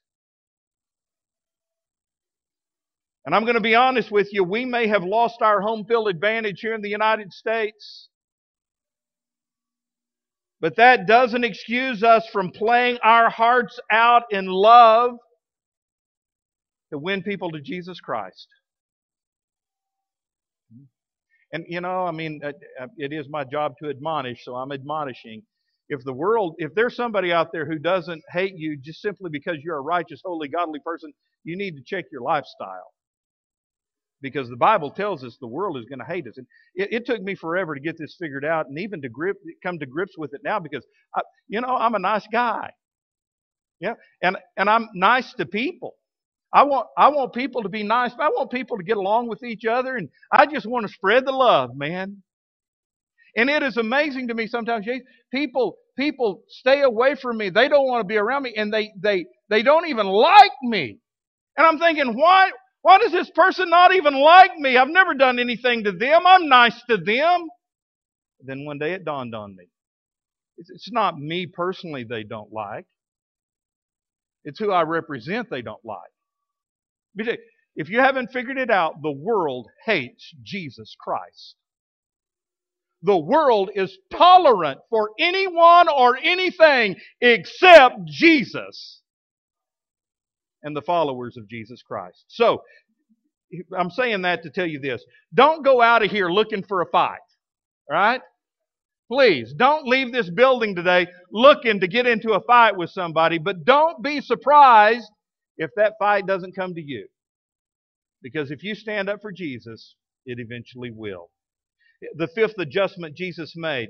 And 3.25 3.33
I'm 3.33 3.43
going 3.43 3.55
to 3.55 3.61
be 3.61 3.75
honest 3.75 4.11
with 4.11 4.29
you, 4.31 4.43
we 4.43 4.65
may 4.65 4.87
have 4.87 5.03
lost 5.03 5.41
our 5.41 5.61
home 5.61 5.85
field 5.85 6.09
advantage 6.09 6.59
here 6.59 6.73
in 6.73 6.81
the 6.81 6.89
United 6.89 7.31
States. 7.31 8.09
But 10.59 10.75
that 10.77 11.07
doesn't 11.07 11.43
excuse 11.43 12.03
us 12.03 12.27
from 12.31 12.51
playing 12.51 12.97
our 13.03 13.29
hearts 13.29 13.79
out 13.91 14.23
in 14.31 14.45
love 14.45 15.11
to 16.91 16.99
win 16.99 17.23
people 17.23 17.51
to 17.51 17.61
Jesus 17.61 17.99
Christ. 17.99 18.47
And, 21.53 21.65
you 21.67 21.81
know, 21.81 22.05
I 22.05 22.11
mean, 22.11 22.41
uh, 22.43 22.51
uh, 22.81 22.87
it 22.97 23.13
is 23.13 23.27
my 23.29 23.43
job 23.43 23.75
to 23.81 23.89
admonish, 23.89 24.43
so 24.43 24.55
I'm 24.55 24.71
admonishing. 24.71 25.43
If 25.87 26.03
the 26.03 26.13
world, 26.13 26.55
if 26.57 26.73
there's 26.73 26.95
somebody 26.95 27.31
out 27.31 27.51
there 27.53 27.65
who 27.65 27.77
doesn't 27.77 28.23
hate 28.31 28.53
you 28.55 28.75
just 28.75 29.01
simply 29.01 29.29
because 29.29 29.57
you're 29.63 29.77
a 29.77 29.81
righteous, 29.81 30.21
holy, 30.25 30.47
godly 30.47 30.79
person, 30.83 31.13
you 31.43 31.55
need 31.55 31.75
to 31.75 31.83
check 31.85 32.05
your 32.11 32.21
lifestyle. 32.21 32.91
Because 34.21 34.49
the 34.49 34.57
Bible 34.57 34.89
tells 34.89 35.23
us 35.23 35.37
the 35.39 35.47
world 35.47 35.77
is 35.77 35.85
going 35.85 35.99
to 35.99 36.05
hate 36.05 36.25
us. 36.27 36.37
And 36.37 36.47
it, 36.73 36.91
it, 36.91 37.05
took 37.05 37.21
me 37.21 37.35
forever 37.35 37.75
to 37.75 37.81
get 37.81 37.97
this 37.99 38.15
figured 38.19 38.45
out 38.45 38.67
and 38.67 38.79
even 38.79 39.01
to 39.01 39.09
grip, 39.09 39.37
come 39.61 39.77
to 39.79 39.85
grips 39.85 40.17
with 40.17 40.33
it 40.33 40.41
now 40.43 40.59
because, 40.59 40.85
I, 41.13 41.21
you 41.49 41.61
know, 41.61 41.75
I'm 41.75 41.93
a 41.93 41.99
nice 41.99 42.25
guy. 42.31 42.71
Yeah. 43.79 43.95
And, 44.23 44.37
and 44.57 44.69
I'm 44.69 44.87
nice 44.95 45.33
to 45.33 45.45
people. 45.45 45.95
I 46.53 46.63
want, 46.63 46.87
I 46.97 47.09
want 47.09 47.33
people 47.33 47.63
to 47.63 47.69
be 47.69 47.83
nice. 47.83 48.11
I 48.19 48.29
want 48.29 48.51
people 48.51 48.77
to 48.77 48.83
get 48.83 48.97
along 48.97 49.27
with 49.29 49.43
each 49.43 49.65
other. 49.65 49.95
And 49.97 50.09
I 50.31 50.45
just 50.45 50.67
want 50.67 50.87
to 50.87 50.93
spread 50.93 51.25
the 51.25 51.31
love, 51.31 51.75
man. 51.75 52.23
And 53.35 53.49
it 53.49 53.63
is 53.63 53.77
amazing 53.77 54.27
to 54.29 54.35
me 54.35 54.47
sometimes, 54.47 54.85
people, 55.33 55.77
people 55.97 56.43
stay 56.49 56.81
away 56.81 57.15
from 57.15 57.37
me. 57.37 57.49
They 57.49 57.69
don't 57.69 57.87
want 57.87 58.01
to 58.01 58.07
be 58.07 58.17
around 58.17 58.43
me 58.43 58.53
and 58.55 58.73
they, 58.73 58.91
they, 59.01 59.25
they 59.49 59.63
don't 59.63 59.87
even 59.87 60.07
like 60.07 60.51
me. 60.63 60.99
And 61.57 61.67
I'm 61.67 61.79
thinking, 61.79 62.17
why, 62.17 62.51
why 62.83 62.99
does 62.99 63.11
this 63.11 63.31
person 63.35 63.69
not 63.69 63.93
even 63.95 64.13
like 64.15 64.55
me? 64.57 64.77
I've 64.77 64.89
never 64.89 65.15
done 65.15 65.39
anything 65.39 65.85
to 65.85 65.91
them. 65.91 66.23
I'm 66.27 66.49
nice 66.49 66.79
to 66.89 66.97
them. 66.97 67.47
Then 68.41 68.65
one 68.65 68.79
day 68.79 68.93
it 68.93 69.05
dawned 69.05 69.35
on 69.35 69.55
me. 69.55 69.65
It's 70.57 70.91
not 70.91 71.17
me 71.19 71.47
personally 71.47 72.05
they 72.05 72.23
don't 72.23 72.53
like. 72.53 72.85
It's 74.45 74.59
who 74.59 74.71
I 74.71 74.83
represent 74.83 75.49
they 75.49 75.63
don't 75.63 75.83
like. 75.85 76.12
If 77.75 77.89
you 77.89 77.99
haven't 77.99 78.31
figured 78.31 78.57
it 78.57 78.71
out, 78.71 79.01
the 79.01 79.11
world 79.13 79.67
hates 79.85 80.33
Jesus 80.43 80.95
Christ. 80.99 81.55
The 83.03 83.17
world 83.17 83.71
is 83.75 83.97
tolerant 84.11 84.79
for 84.89 85.11
anyone 85.19 85.89
or 85.89 86.17
anything 86.23 86.95
except 87.21 88.05
Jesus 88.05 89.01
and 90.63 90.75
the 90.75 90.81
followers 90.81 91.37
of 91.37 91.49
Jesus 91.49 91.81
Christ. 91.83 92.25
So, 92.29 92.63
I'm 93.77 93.91
saying 93.91 94.23
that 94.23 94.43
to 94.43 94.49
tell 94.51 94.67
you 94.67 94.79
this. 94.79 95.03
Don't 95.33 95.65
go 95.65 95.81
out 95.81 96.03
of 96.03 96.11
here 96.11 96.29
looking 96.29 96.63
for 96.63 96.81
a 96.81 96.87
fight. 96.87 97.19
right? 97.89 98.21
Please, 99.11 99.53
don't 99.57 99.87
leave 99.87 100.11
this 100.11 100.29
building 100.29 100.75
today 100.75 101.07
looking 101.31 101.79
to 101.81 101.87
get 101.87 102.07
into 102.07 102.33
a 102.33 102.41
fight 102.41 102.77
with 102.77 102.89
somebody, 102.91 103.37
but 103.37 103.65
don't 103.65 104.03
be 104.03 104.21
surprised 104.21 105.09
if 105.57 105.69
that 105.75 105.93
fight 105.99 106.25
doesn't 106.25 106.55
come 106.55 106.73
to 106.75 106.81
you. 106.81 107.07
Because 108.21 108.51
if 108.51 108.63
you 108.63 108.75
stand 108.75 109.09
up 109.09 109.21
for 109.21 109.31
Jesus, 109.31 109.95
it 110.25 110.39
eventually 110.39 110.91
will. 110.91 111.29
The 112.15 112.27
fifth 112.27 112.57
adjustment 112.57 113.15
Jesus 113.15 113.53
made, 113.55 113.89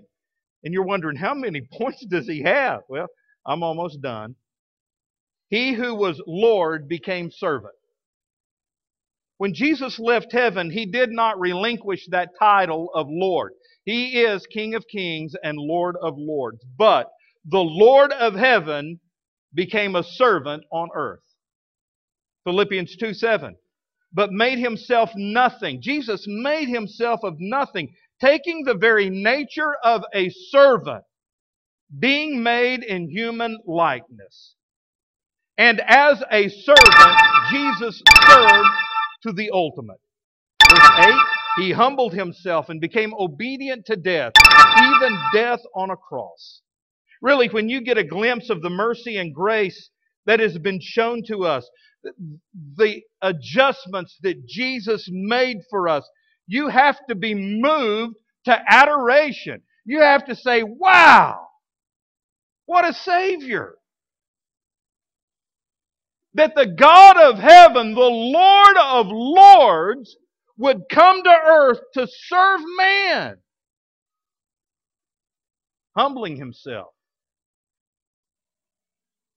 and 0.63 0.73
you're 0.73 0.85
wondering, 0.85 1.17
how 1.17 1.33
many 1.33 1.61
points 1.73 2.05
does 2.05 2.27
he 2.27 2.43
have? 2.43 2.81
Well, 2.89 3.07
I'm 3.45 3.63
almost 3.63 4.01
done. 4.01 4.35
He 5.49 5.73
who 5.73 5.95
was 5.95 6.21
Lord 6.25 6.87
became 6.89 7.29
servant. 7.31 7.75
When 9.37 9.53
Jesus 9.53 9.99
left 9.99 10.31
heaven, 10.31 10.71
he 10.71 10.85
did 10.85 11.11
not 11.11 11.39
relinquish 11.39 12.07
that 12.09 12.29
title 12.39 12.89
of 12.93 13.07
Lord. 13.09 13.53
He 13.85 14.21
is 14.21 14.47
King 14.47 14.75
of 14.75 14.85
kings 14.87 15.35
and 15.43 15.57
Lord 15.57 15.95
of 16.01 16.15
lords. 16.17 16.63
But 16.77 17.09
the 17.45 17.59
Lord 17.59 18.13
of 18.13 18.35
heaven 18.35 18.99
became 19.53 19.95
a 19.95 20.03
servant 20.03 20.63
on 20.71 20.89
earth. 20.95 21.19
Philippians 22.43 22.95
2 22.97 23.13
7. 23.13 23.55
But 24.11 24.31
made 24.31 24.59
himself 24.59 25.09
nothing. 25.15 25.81
Jesus 25.81 26.25
made 26.27 26.67
himself 26.67 27.21
of 27.23 27.35
nothing, 27.39 27.95
taking 28.21 28.63
the 28.63 28.75
very 28.75 29.09
nature 29.09 29.75
of 29.83 30.03
a 30.13 30.29
servant, 30.49 31.03
being 31.97 32.43
made 32.43 32.83
in 32.83 33.09
human 33.09 33.57
likeness. 33.65 34.55
And 35.57 35.81
as 35.81 36.23
a 36.31 36.49
servant, 36.49 37.19
Jesus 37.51 38.01
served 38.27 38.69
to 39.23 39.31
the 39.33 39.51
ultimate. 39.51 39.99
Verse 40.69 40.89
8 40.97 41.13
He 41.57 41.71
humbled 41.71 42.13
himself 42.13 42.69
and 42.69 42.81
became 42.81 43.13
obedient 43.13 43.85
to 43.87 43.95
death, 43.95 44.33
even 44.79 45.19
death 45.33 45.61
on 45.75 45.91
a 45.91 45.95
cross. 45.95 46.61
Really, 47.21 47.47
when 47.47 47.69
you 47.69 47.81
get 47.81 47.97
a 47.97 48.03
glimpse 48.03 48.49
of 48.49 48.61
the 48.61 48.69
mercy 48.69 49.17
and 49.17 49.33
grace 49.33 49.89
that 50.25 50.39
has 50.39 50.57
been 50.57 50.79
shown 50.81 51.23
to 51.27 51.45
us, 51.45 51.69
the 52.77 53.01
adjustments 53.21 54.17
that 54.23 54.45
Jesus 54.47 55.09
made 55.11 55.59
for 55.69 55.89
us, 55.89 56.07
you 56.47 56.69
have 56.69 56.99
to 57.09 57.15
be 57.15 57.33
moved 57.35 58.15
to 58.45 58.59
adoration. 58.69 59.61
You 59.85 60.01
have 60.01 60.25
to 60.25 60.35
say, 60.35 60.63
Wow, 60.63 61.47
what 62.65 62.85
a 62.87 62.93
Savior! 62.93 63.75
that 66.35 66.55
the 66.55 66.67
God 66.67 67.17
of 67.17 67.39
heaven, 67.39 67.95
the 67.95 68.01
Lord 68.01 68.77
of 68.77 69.07
lords, 69.09 70.17
would 70.57 70.83
come 70.89 71.23
to 71.23 71.39
earth 71.45 71.79
to 71.95 72.07
serve 72.07 72.61
man, 72.77 73.37
humbling 75.97 76.37
himself, 76.37 76.93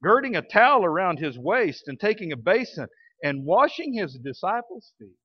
girding 0.02 0.36
a 0.36 0.42
towel 0.42 0.84
around 0.84 1.18
his 1.18 1.38
waist 1.38 1.84
and 1.88 1.98
taking 1.98 2.32
a 2.32 2.36
basin 2.36 2.86
and 3.22 3.44
washing 3.44 3.94
his 3.94 4.18
disciples' 4.22 4.92
feet, 4.98 5.16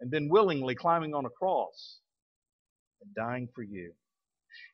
and 0.00 0.10
then 0.10 0.28
willingly 0.28 0.74
climbing 0.74 1.14
on 1.14 1.24
a 1.24 1.30
cross 1.30 2.00
and 3.00 3.14
dying 3.14 3.48
for 3.54 3.62
you. 3.62 3.92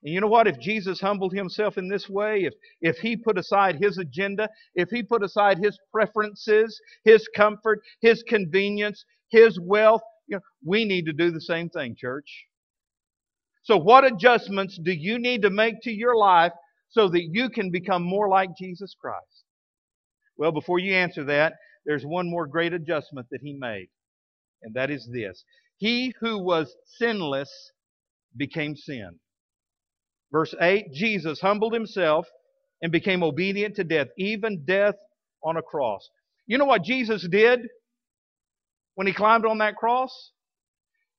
And 0.03 0.13
you 0.13 0.21
know 0.21 0.27
what? 0.27 0.47
If 0.47 0.59
Jesus 0.59 1.01
humbled 1.01 1.33
himself 1.33 1.79
in 1.79 1.89
this 1.89 2.09
way, 2.09 2.45
if, 2.45 2.55
if 2.81 2.99
he 2.99 3.17
put 3.17 3.39
aside 3.39 3.77
his 3.77 3.99
agenda, 3.99 4.49
if 4.75 4.89
he 4.91 5.03
put 5.03 5.23
aside 5.23 5.59
his 5.59 5.79
preferences, 5.93 6.81
his 7.05 7.27
comfort, 7.37 7.81
his 8.01 8.23
convenience, 8.23 9.05
his 9.29 9.59
wealth, 9.61 10.03
you 10.27 10.37
know, 10.37 10.43
we 10.65 10.85
need 10.85 11.07
to 11.07 11.13
do 11.13 11.31
the 11.31 11.41
same 11.41 11.69
thing, 11.69 11.97
church. 11.97 12.47
So, 13.63 13.77
what 13.77 14.05
adjustments 14.05 14.79
do 14.83 14.93
you 14.93 15.19
need 15.19 15.43
to 15.43 15.51
make 15.51 15.81
to 15.83 15.91
your 15.91 16.17
life 16.17 16.53
so 16.91 17.09
that 17.09 17.23
you 17.23 17.49
can 17.51 17.71
become 17.71 18.03
more 18.03 18.29
like 18.29 18.51
Jesus 18.57 18.95
Christ? 19.01 19.45
Well, 20.37 20.53
before 20.53 20.79
you 20.79 20.95
answer 20.95 21.25
that, 21.25 21.55
there's 21.87 22.05
one 22.05 22.29
more 22.29 22.47
great 22.47 22.73
adjustment 22.73 23.29
that 23.31 23.41
he 23.43 23.57
made, 23.59 23.89
and 24.63 24.75
that 24.75 24.91
is 24.91 25.09
this 25.13 25.45
He 25.79 26.15
who 26.21 26.39
was 26.39 26.75
sinless 26.99 27.51
became 28.37 28.77
sin. 28.77 29.19
Verse 30.33 30.55
8 30.61 30.93
Jesus 30.93 31.41
humbled 31.41 31.73
himself 31.73 32.27
and 32.83 32.93
became 32.93 33.23
obedient 33.23 33.77
to 33.77 33.85
death, 33.85 34.09
even 34.17 34.65
death 34.65 34.97
on 35.43 35.57
a 35.57 35.63
cross. 35.63 36.09
You 36.47 36.59
know 36.59 36.65
what 36.65 36.83
Jesus 36.83 37.27
did 37.29 37.61
when 38.95 39.07
he 39.07 39.13
climbed 39.13 39.47
on 39.47 39.59
that 39.59 39.77
cross? 39.77 40.33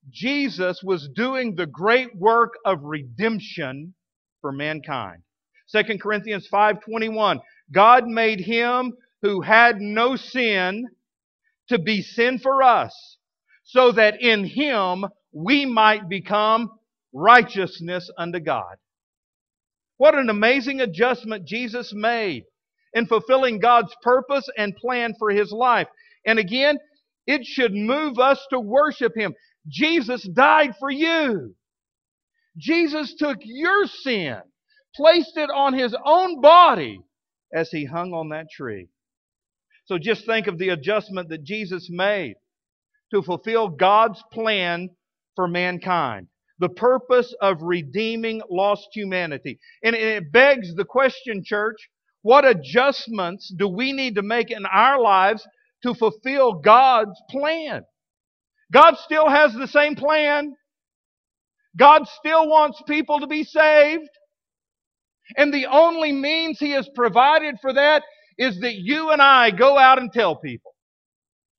Jesus 0.10 0.82
was 0.84 1.10
doing 1.16 1.56
the 1.56 1.68
great 1.68 2.16
work 2.16 2.54
of 2.66 2.80
redemption 2.84 3.94
for 4.42 4.52
mankind. 4.52 5.22
2 5.72 6.00
Corinthians 6.00 6.48
5:21 6.48 7.40
God 7.72 8.08
made 8.08 8.40
him 8.40 8.94
who 9.22 9.42
had 9.42 9.80
no 9.80 10.16
sin 10.16 10.88
to 11.70 11.80
be 11.80 12.02
sin 12.02 12.40
for 12.40 12.64
us 12.64 13.18
so 13.64 13.92
that 13.92 14.22
in 14.22 14.44
him 14.44 15.06
we 15.32 15.66
might 15.66 16.10
become 16.10 16.70
righteousness 17.14 18.10
unto 18.18 18.40
God. 18.40 18.76
What 19.98 20.16
an 20.16 20.30
amazing 20.30 20.82
adjustment 20.82 21.46
Jesus 21.46 21.94
made 21.94 22.44
in 22.94 23.06
fulfilling 23.06 23.60
God's 23.60 23.96
purpose 24.02 24.50
and 24.58 24.76
plan 24.76 25.14
for 25.18 25.30
his 25.30 25.52
life. 25.52 25.88
And 26.26 26.40
again, 26.40 26.78
it 27.28 27.46
should 27.46 27.74
move 27.74 28.20
us 28.20 28.46
to 28.50 28.60
worship 28.60 29.16
him. 29.16 29.34
Jesus 29.68 30.24
died 30.24 30.76
for 30.80 30.90
you. 30.90 31.56
Jesus 32.58 33.14
took 33.16 33.38
your 33.44 33.86
sin, 33.86 34.42
placed 34.96 35.38
it 35.38 35.50
on 35.50 35.74
his 35.74 35.96
own 36.06 36.42
body 36.42 37.02
as 37.54 37.70
he 37.72 37.86
hung 37.86 38.14
on 38.14 38.30
that 38.30 38.48
tree. 38.52 38.88
So 39.86 39.98
just 39.98 40.26
think 40.26 40.48
of 40.48 40.58
the 40.58 40.70
adjustment 40.70 41.30
that 41.30 41.44
Jesus 41.44 41.90
made 41.90 42.36
to 43.14 43.22
fulfill 43.22 43.70
God's 43.70 44.24
plan 44.32 44.90
for 45.36 45.48
mankind 45.48 46.28
the 46.62 46.70
purpose 46.70 47.34
of 47.42 47.58
redeeming 47.64 48.40
lost 48.50 48.88
humanity. 48.94 49.60
And 49.84 49.96
it 49.96 50.32
begs 50.32 50.74
the 50.76 50.86
question, 50.86 51.44
church, 51.44 51.90
what 52.22 52.46
adjustments 52.48 53.52
do 53.58 53.68
we 53.68 53.92
need 53.92 54.16
to 54.16 54.22
make 54.22 54.52
in 54.52 54.66
our 54.68 55.02
lives 55.02 55.46
to 55.82 55.96
fulfill 55.96 56.54
God's 56.54 57.20
plan? 57.32 57.84
God 58.72 58.96
still 58.98 59.28
has 59.28 59.54
the 59.54 59.68
same 59.68 59.96
plan. 59.96 60.54
God 61.76 62.08
still 62.08 62.48
wants 62.48 62.80
people 62.88 63.20
to 63.22 63.28
be 63.28 63.44
saved. 63.44 64.10
And 65.38 65.54
the 65.54 65.68
only 65.68 66.12
means 66.12 66.60
He 66.60 66.72
has 66.72 66.90
provided 66.96 67.56
for 67.62 67.74
that 67.74 68.04
is 68.38 68.60
that 68.62 68.76
you 68.76 69.12
and 69.12 69.22
I 69.22 69.52
go 69.52 69.78
out 69.78 70.00
and 70.00 70.12
tell 70.12 70.36
people. 70.36 70.74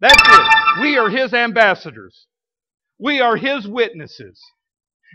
That's 0.00 0.22
it. 0.22 0.80
We 0.82 0.96
are 0.98 1.08
His 1.08 1.32
ambassadors. 1.32 2.26
We 2.98 3.20
are 3.20 3.36
His 3.36 3.66
witnesses. 3.66 4.40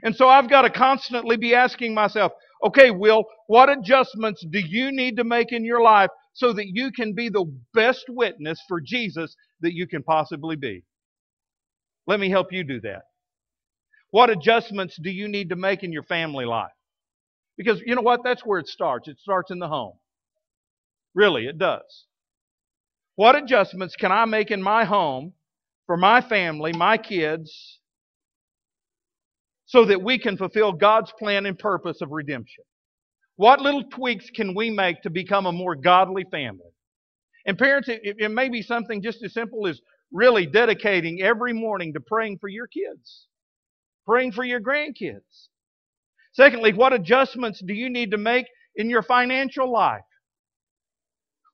And 0.04 0.16
so 0.16 0.30
I've 0.30 0.50
got 0.50 0.62
to 0.64 0.70
constantly 0.70 1.38
be 1.38 1.56
asking 1.56 1.94
myself, 1.94 2.32
okay, 2.64 2.92
Will, 2.92 3.24
what 3.48 3.70
adjustments 3.70 4.46
do 4.50 4.60
you 4.60 4.92
need 4.92 5.18
to 5.18 5.24
make 5.24 5.52
in 5.52 5.66
your 5.66 5.82
life 5.82 6.10
so 6.34 6.54
that 6.54 6.68
you 6.68 6.92
can 6.92 7.14
be 7.14 7.30
the 7.30 7.46
best 7.74 8.06
witness 8.10 8.60
for 8.68 8.80
Jesus 8.80 9.36
that 9.62 9.74
you 9.74 9.88
can 9.88 10.04
possibly 10.04 10.56
be? 10.56 10.84
Let 12.06 12.20
me 12.20 12.30
help 12.30 12.54
you 12.54 12.64
do 12.64 12.80
that. 12.82 13.02
What 14.12 14.30
adjustments 14.30 14.98
do 15.02 15.10
you 15.10 15.28
need 15.28 15.50
to 15.50 15.56
make 15.56 15.84
in 15.84 15.92
your 15.92 16.04
family 16.04 16.46
life? 16.46 16.72
Because 17.58 17.82
you 17.86 17.96
know 17.96 18.02
what? 18.02 18.22
That's 18.24 18.46
where 18.46 18.60
it 18.60 18.68
starts. 18.68 19.08
It 19.08 19.20
starts 19.20 19.52
in 19.52 19.60
the 19.60 19.68
home. 19.68 19.94
Really, 21.16 21.48
it 21.48 21.58
does. 21.58 22.06
What 23.16 23.36
adjustments 23.36 23.96
can 23.96 24.12
I 24.12 24.26
make 24.26 24.52
in 24.52 24.62
my 24.62 24.86
home 24.86 25.34
for 25.88 25.98
my 25.98 26.22
family, 26.22 26.72
my 26.74 26.98
kids, 26.98 27.80
so 29.66 29.86
that 29.86 30.04
we 30.04 30.20
can 30.20 30.38
fulfill 30.38 30.72
God's 30.72 31.12
plan 31.18 31.48
and 31.48 31.58
purpose 31.58 32.02
of 32.02 32.12
redemption? 32.12 32.64
What 33.38 33.62
little 33.62 33.84
tweaks 33.84 34.30
can 34.30 34.54
we 34.56 34.70
make 34.70 35.02
to 35.02 35.10
become 35.10 35.48
a 35.48 35.52
more 35.52 35.76
godly 35.76 36.26
family? 36.30 36.72
And 37.48 37.58
parents, 37.58 37.88
it, 37.88 38.02
it, 38.04 38.32
may 38.32 38.50
be 38.50 38.62
something 38.62 39.02
just 39.02 39.24
as 39.24 39.34
simple 39.34 39.68
as 39.68 39.80
really 40.12 40.46
dedicating 40.46 41.22
every 41.22 41.54
morning 41.54 41.94
to 41.94 42.00
praying 42.00 42.40
for 42.40 42.50
your 42.50 42.68
kids, 42.68 43.28
praying 44.06 44.34
for 44.34 44.44
your 44.44 44.60
grandkids. 44.60 45.48
Secondly, 46.38 46.72
what 46.72 46.94
adjustments 46.94 47.64
do 47.66 47.74
you 47.74 47.90
need 47.90 48.12
to 48.12 48.18
make 48.18 48.46
in 48.76 48.92
your 48.92 49.02
financial 49.02 49.72
life? 49.72 50.04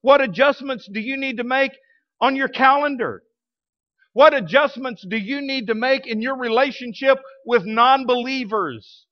What 0.02 0.20
adjustments 0.20 0.90
do 0.92 1.00
you 1.00 1.16
need 1.16 1.38
to 1.38 1.46
make 1.46 1.72
on 2.20 2.36
your 2.36 2.50
calendar? 2.50 3.24
What 4.12 4.34
adjustments 4.34 5.06
do 5.10 5.16
you 5.16 5.40
need 5.40 5.68
to 5.68 5.74
make 5.74 6.06
in 6.06 6.22
your 6.22 6.38
relationship 6.38 7.18
with 7.46 7.64
non 7.66 8.06
believers? 8.06 9.06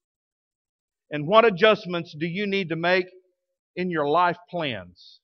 And 1.10 1.26
what 1.26 1.46
adjustments 1.46 2.14
do 2.20 2.26
you 2.26 2.46
need 2.46 2.68
to 2.70 2.76
make 2.76 3.06
in 3.78 3.90
your 3.90 4.10
life 4.10 4.38
plans 4.50 5.22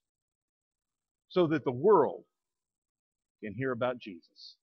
so 1.27 1.47
that 1.47 1.65
the 1.65 1.73
world 1.73 2.23
can 3.43 3.53
hear 3.53 3.73
about 3.73 3.99
Jesus? 3.99 4.56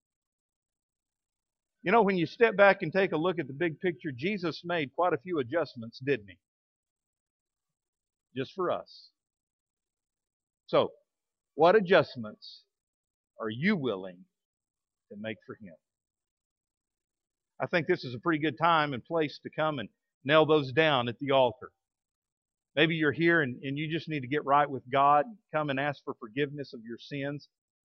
You 1.85 1.92
know, 1.92 2.03
when 2.03 2.16
you 2.16 2.25
step 2.25 2.57
back 2.57 2.81
and 2.81 2.90
take 2.90 3.12
a 3.12 3.16
look 3.16 3.38
at 3.38 3.47
the 3.47 3.53
big 3.53 3.79
picture, 3.79 4.11
Jesus 4.11 4.62
made 4.64 4.94
quite 4.97 5.12
a 5.12 5.18
few 5.18 5.38
adjustments, 5.38 6.01
didn't 6.03 6.29
he? 6.29 6.38
Just 8.35 8.53
for 8.55 8.70
us. 8.70 9.11
So, 10.66 10.92
what 11.55 11.77
adjustments 11.77 12.62
are 13.38 13.51
you 13.51 13.77
willing 13.77 14.16
to 15.11 15.16
make 15.20 15.37
for 15.47 15.55
Him? 15.55 15.75
I 17.61 17.66
think 17.66 17.87
this 17.87 18.03
is 18.03 18.14
a 18.14 18.18
pretty 18.18 18.40
good 18.40 18.59
time 18.59 18.94
and 18.94 19.05
place 19.05 19.38
to 19.42 19.51
come 19.51 19.79
and 19.79 19.90
nail 20.25 20.47
those 20.47 20.73
down 20.73 21.09
at 21.09 21.18
the 21.20 21.33
altar. 21.33 21.70
Maybe 22.75 22.97
you're 22.97 23.12
here 23.12 23.42
and, 23.42 23.62
and 23.62 23.79
you 23.79 23.92
just 23.92 24.09
need 24.09 24.20
to 24.20 24.27
get 24.27 24.44
right 24.44 24.68
with 24.68 24.83
God, 24.90 25.27
come 25.53 25.70
and 25.70 25.79
ask 25.79 26.03
for 26.03 26.14
forgiveness 26.14 26.73
of 26.73 26.81
your 26.83 26.99
sins. 26.99 27.49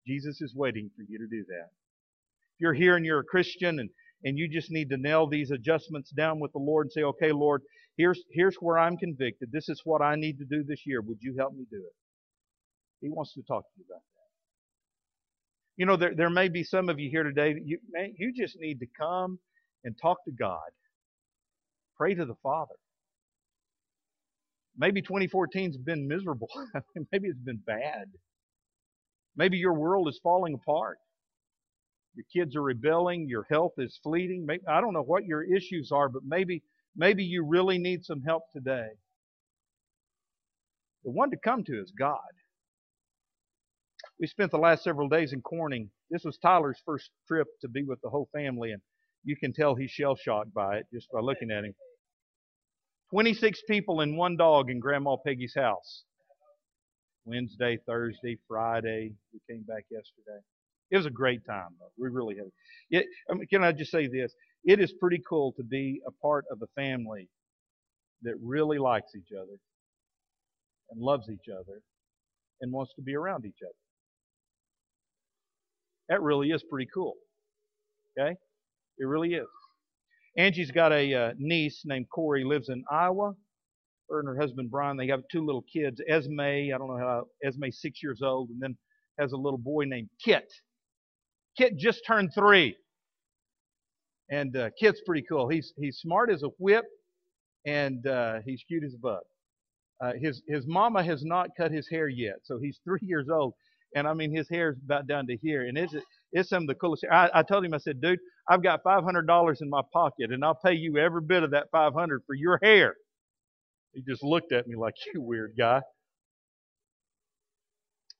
Jesus 0.07 0.41
is 0.41 0.55
waiting 0.55 0.91
for 0.97 1.03
you 1.07 1.19
to 1.19 1.27
do 1.27 1.45
that. 1.49 1.71
If 2.55 2.61
you're 2.61 2.75
here 2.75 2.97
and 2.97 3.05
you're 3.05 3.21
a 3.21 3.25
Christian 3.25 3.81
and, 3.81 3.91
and 4.25 4.39
you 4.39 4.49
just 4.49 4.71
need 4.71 4.91
to 4.91 4.97
nail 4.97 5.27
these 5.27 5.51
adjustments 5.51 6.11
down 6.11 6.41
with 6.41 6.53
the 6.53 6.59
Lord 6.59 6.87
and 6.87 6.93
say, 6.93 7.03
okay, 7.03 7.33
Lord, 7.33 7.63
here's, 7.97 8.23
here's 8.31 8.57
where 8.57 8.79
I'm 8.79 8.97
convicted. 8.97 9.51
This 9.53 9.69
is 9.69 9.81
what 9.85 10.03
I 10.03 10.15
need 10.17 10.39
to 10.39 10.45
do 10.45 10.65
this 10.65 10.83
year. 10.87 11.01
Would 11.03 11.19
you 11.21 11.35
help 11.39 11.55
me 11.55 11.67
do 11.71 11.79
it? 11.79 11.95
He 13.01 13.11
wants 13.11 13.35
to 13.35 13.43
talk 13.43 13.65
to 13.65 13.71
you 13.77 13.85
about 13.89 14.01
that. 14.01 14.07
You 15.77 15.87
know, 15.87 15.97
there, 15.97 16.15
there 16.15 16.31
may 16.31 16.49
be 16.49 16.63
some 16.63 16.89
of 16.89 17.01
you 17.01 17.11
here 17.11 17.25
today 17.25 17.55
that 17.55 17.67
you, 17.67 17.79
man, 17.91 18.15
you 18.19 18.33
just 18.33 18.59
need 18.61 18.79
to 18.81 18.87
come 18.99 19.39
and 19.83 19.95
talk 20.01 20.25
to 20.25 20.33
God. 20.33 20.61
Pray 21.97 22.15
to 22.15 22.25
the 22.25 22.37
Father. 22.43 22.75
Maybe 24.77 25.03
2014's 25.03 25.77
been 25.77 26.09
miserable. 26.09 26.49
Maybe 27.13 27.29
it's 27.29 27.39
been 27.39 27.61
bad. 27.67 28.07
Maybe 29.37 29.59
your 29.59 29.75
world 29.75 30.09
is 30.09 30.21
falling 30.23 30.55
apart. 30.55 30.99
Your 32.15 32.25
kids 32.33 32.57
are 32.57 32.63
rebelling. 32.63 33.29
Your 33.29 33.47
health 33.51 33.73
is 33.79 33.99
fleeting. 34.03 34.47
Maybe, 34.47 34.63
I 34.69 34.81
don't 34.81 34.93
know 34.93 35.03
what 35.03 35.25
your 35.25 35.43
issues 35.43 35.91
are, 35.93 36.09
but 36.09 36.23
maybe 36.25 36.63
maybe 36.97 37.25
you 37.25 37.45
really 37.45 37.79
need 37.79 38.05
some 38.05 38.23
help 38.23 38.45
today. 38.53 38.89
The 41.05 41.11
one 41.11 41.31
to 41.31 41.37
come 41.37 41.65
to 41.65 41.81
is 41.81 41.93
God. 41.99 42.19
We 44.21 44.27
spent 44.27 44.53
the 44.53 44.59
last 44.59 44.85
several 44.85 45.09
days 45.09 45.33
in 45.33 45.43
Corning. 45.43 45.91
This 46.11 46.25
was 46.25 46.39
Tyler's 46.39 46.81
first 46.87 47.11
trip 47.27 47.49
to 47.63 47.69
be 47.69 47.83
with 47.83 48.01
the 48.01 48.09
whole 48.11 48.29
family, 48.33 48.71
and 48.71 48.81
you 49.25 49.37
can 49.37 49.53
tell 49.53 49.75
he's 49.75 49.91
shell 49.91 50.17
shocked 50.17 50.55
by 50.55 50.77
it 50.79 50.87
just 50.93 51.09
by 51.13 51.21
looking 51.21 51.51
at 51.51 51.65
him. 51.65 51.75
26 53.11 53.63
people 53.69 54.01
and 54.01 54.17
one 54.17 54.37
dog 54.37 54.71
in 54.71 54.79
Grandma 54.79 55.17
Peggy's 55.17 55.55
house. 55.55 56.05
Wednesday, 57.25 57.79
Thursday, 57.87 58.39
Friday. 58.47 59.15
We 59.33 59.41
came 59.51 59.63
back 59.63 59.85
yesterday. 59.91 60.41
It 60.91 60.97
was 60.97 61.07
a 61.07 61.11
great 61.11 61.45
time, 61.47 61.71
though. 61.79 61.91
We 61.99 62.09
really 62.09 62.37
had 62.37 62.47
it. 62.91 63.07
I 63.31 63.35
mean, 63.35 63.47
can 63.47 63.65
I 63.65 63.73
just 63.73 63.91
say 63.91 64.07
this? 64.07 64.33
It 64.65 64.81
is 64.81 64.93
pretty 65.01 65.23
cool 65.29 65.53
to 65.57 65.63
be 65.63 66.01
a 66.07 66.11
part 66.11 66.45
of 66.51 66.63
a 66.63 66.67
family 66.75 67.29
that 68.23 68.35
really 68.43 68.79
likes 68.79 69.15
each 69.17 69.33
other 69.37 69.59
and 70.91 71.01
loves 71.01 71.29
each 71.29 71.49
other 71.53 71.81
and 72.61 72.73
wants 72.73 72.93
to 72.97 73.03
be 73.03 73.15
around 73.15 73.45
each 73.45 73.61
other. 73.63 73.75
That 76.09 76.23
really 76.23 76.51
is 76.51 76.63
pretty 76.71 76.89
cool. 76.93 77.15
Okay? 78.19 78.37
It 78.99 79.05
really 79.05 79.35
is. 79.35 79.47
Angie's 80.37 80.71
got 80.71 80.93
a 80.93 81.15
uh, 81.15 81.33
niece 81.39 81.83
named 81.85 82.07
Corey, 82.13 82.45
lives 82.45 82.69
in 82.69 82.85
Iowa. 82.91 83.35
Her 84.11 84.21
and 84.21 84.29
her 84.29 84.39
husband 84.39 84.71
Brian, 84.71 84.97
they 84.97 85.07
have 85.09 85.23
two 85.31 85.45
little 85.45 85.65
kids. 85.73 86.01
Esme, 86.09 86.41
I 86.41 86.69
don't 86.77 86.89
know 86.89 86.99
how, 86.99 87.25
Esme's 87.45 87.81
six 87.81 88.03
years 88.03 88.21
old, 88.23 88.51
and 88.51 88.61
then 88.61 88.77
has 89.19 89.33
a 89.33 89.37
little 89.37 89.59
boy 89.59 89.85
named 89.85 90.11
Kit. 90.23 90.53
Kit 91.57 91.77
just 91.77 92.03
turned 92.07 92.33
three. 92.35 92.77
And 94.31 94.57
uh, 94.57 94.71
Kit's 94.79 95.03
pretty 95.07 95.25
cool. 95.29 95.49
He's 95.49 95.73
he's 95.77 95.99
smart 95.99 96.31
as 96.31 96.43
a 96.43 96.49
whip, 96.59 96.85
and 97.67 98.07
uh, 98.07 98.41
he's 98.45 98.65
cute 98.67 98.85
as 98.85 98.95
a 98.95 98.99
bug. 98.99 99.21
Uh, 100.01 100.13
his 100.21 100.43
his 100.49 100.67
mama 100.67 101.03
has 101.05 101.25
not 101.25 101.51
cut 101.57 101.73
his 101.73 101.89
hair 101.89 102.09
yet, 102.09 102.37
so 102.45 102.59
he's 102.59 102.81
three 102.85 103.01
years 103.03 103.29
old, 103.31 103.55
and 103.97 104.09
I 104.09 104.15
mean 104.15 104.35
his 104.35 104.49
hair's 104.49 104.77
about 104.85 105.07
down 105.09 105.27
to 105.29 105.37
here, 105.39 105.67
and 105.67 105.79
it's 105.79 105.95
it's 106.33 106.51
some 106.51 106.65
of 106.65 106.69
the 106.69 106.77
coolest. 106.77 107.05
I, 107.11 107.31
I 107.35 107.43
told 107.43 107.65
him, 107.65 107.75
I 107.75 107.79
said, 107.79 108.01
dude, 108.01 108.21
I've 108.49 108.63
got 108.63 108.83
five 108.85 109.05
hundred 109.05 109.27
dollars 109.27 109.61
in 109.63 109.71
my 109.71 109.83
pocket, 109.93 110.33
and 110.33 110.45
I'll 110.45 110.57
pay 110.65 110.75
you 110.75 110.99
every 110.99 111.23
bit 111.23 111.43
of 111.45 111.53
that 111.53 111.69
five 111.73 111.95
hundred 111.95 112.23
for 112.27 112.35
your 112.35 112.61
hair. 112.63 112.97
He 113.95 114.03
just 114.03 114.23
looked 114.25 114.53
at 114.53 114.67
me 114.69 114.77
like 114.77 114.95
you 115.15 115.23
weird 115.23 115.55
guy. 115.59 115.83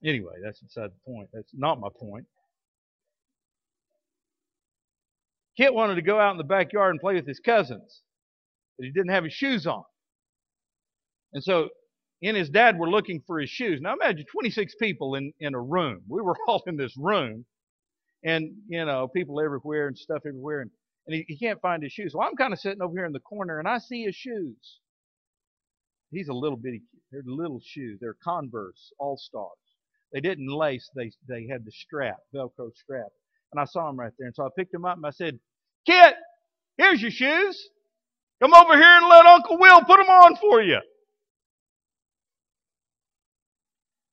Anyway, 0.05 0.35
that's 0.45 0.61
beside 0.61 0.91
the 0.91 1.13
point. 1.13 1.31
That's 1.33 1.51
not 1.55 1.81
my 1.81 1.89
point. 1.99 2.27
Kit 5.57 5.75
wanted 5.75 5.97
to 5.97 6.03
go 6.03 6.21
out 6.21 6.33
in 6.33 6.39
the 6.39 6.45
backyard 6.45 6.93
and 6.93 7.01
play 7.01 7.15
with 7.15 7.27
his 7.27 7.41
cousins, 7.41 8.03
but 8.79 8.85
he 8.87 8.93
didn't 8.93 9.11
have 9.13 9.25
his 9.25 9.33
shoes 9.35 9.67
on. 9.67 9.85
And 11.35 11.45
so 11.45 11.71
he 12.21 12.29
and 12.29 12.39
his 12.39 12.51
dad 12.51 12.79
were 12.79 12.91
looking 12.91 13.23
for 13.27 13.41
his 13.41 13.51
shoes. 13.51 13.81
Now 13.83 13.95
imagine 13.95 14.27
26 14.33 14.75
people 14.81 15.17
in, 15.17 15.33
in 15.41 15.55
a 15.55 15.61
room. 15.61 16.03
We 16.09 16.23
were 16.23 16.37
all 16.49 16.63
in 16.67 16.77
this 16.77 16.97
room, 16.99 17.47
and 18.25 18.53
you 18.69 18.85
know, 18.85 19.09
people 19.09 19.41
everywhere 19.41 19.89
and 19.89 19.99
stuff 19.99 20.23
everywhere, 20.27 20.63
and, 20.63 20.73
and 21.07 21.17
he, 21.17 21.25
he 21.29 21.39
can't 21.39 21.61
find 21.63 21.83
his 21.83 21.93
shoes. 21.93 22.15
Well, 22.15 22.29
I'm 22.29 22.37
kind 22.37 22.53
of 22.53 22.61
sitting 22.61 22.83
over 22.83 22.95
here 22.95 23.07
in 23.07 23.13
the 23.13 23.21
corner, 23.21 23.59
and 23.61 23.69
I 23.69 23.79
see 23.79 24.05
his 24.05 24.17
shoes. 24.17 24.81
He's 26.13 26.29
a 26.29 26.35
little 26.35 26.59
bitty 26.59 26.81
kid. 26.81 27.01
They're 27.13 27.23
little 27.27 27.61
shoes. 27.65 27.99
They're 28.01 28.17
Converse 28.25 28.93
All 28.99 29.19
Stars. 29.19 29.51
They 30.13 30.21
didn't 30.21 30.49
lace. 30.49 30.91
They 30.97 31.13
they 31.29 31.47
had 31.51 31.65
the 31.67 31.73
strap, 31.73 32.19
Velcro 32.35 32.71
strap. 32.75 33.09
And 33.55 33.61
I 33.61 33.67
saw 33.67 33.89
him 33.89 33.97
right 33.97 34.13
there. 34.19 34.27
And 34.27 34.35
so 34.35 34.45
I 34.45 34.49
picked 34.59 34.75
him 34.75 34.85
up 34.85 34.97
and 34.97 35.07
I 35.07 35.11
said, 35.11 35.39
Kit, 35.87 36.15
here's 36.77 37.01
your 37.01 37.13
shoes. 37.13 37.69
Come 38.43 38.53
over 38.53 38.75
here 38.75 38.83
and 38.83 39.07
let 39.07 39.27
Uncle 39.27 39.59
Will 39.59 39.81
put 39.83 39.99
them 39.99 40.09
on 40.09 40.37
for 40.37 40.61
you. 40.61 40.81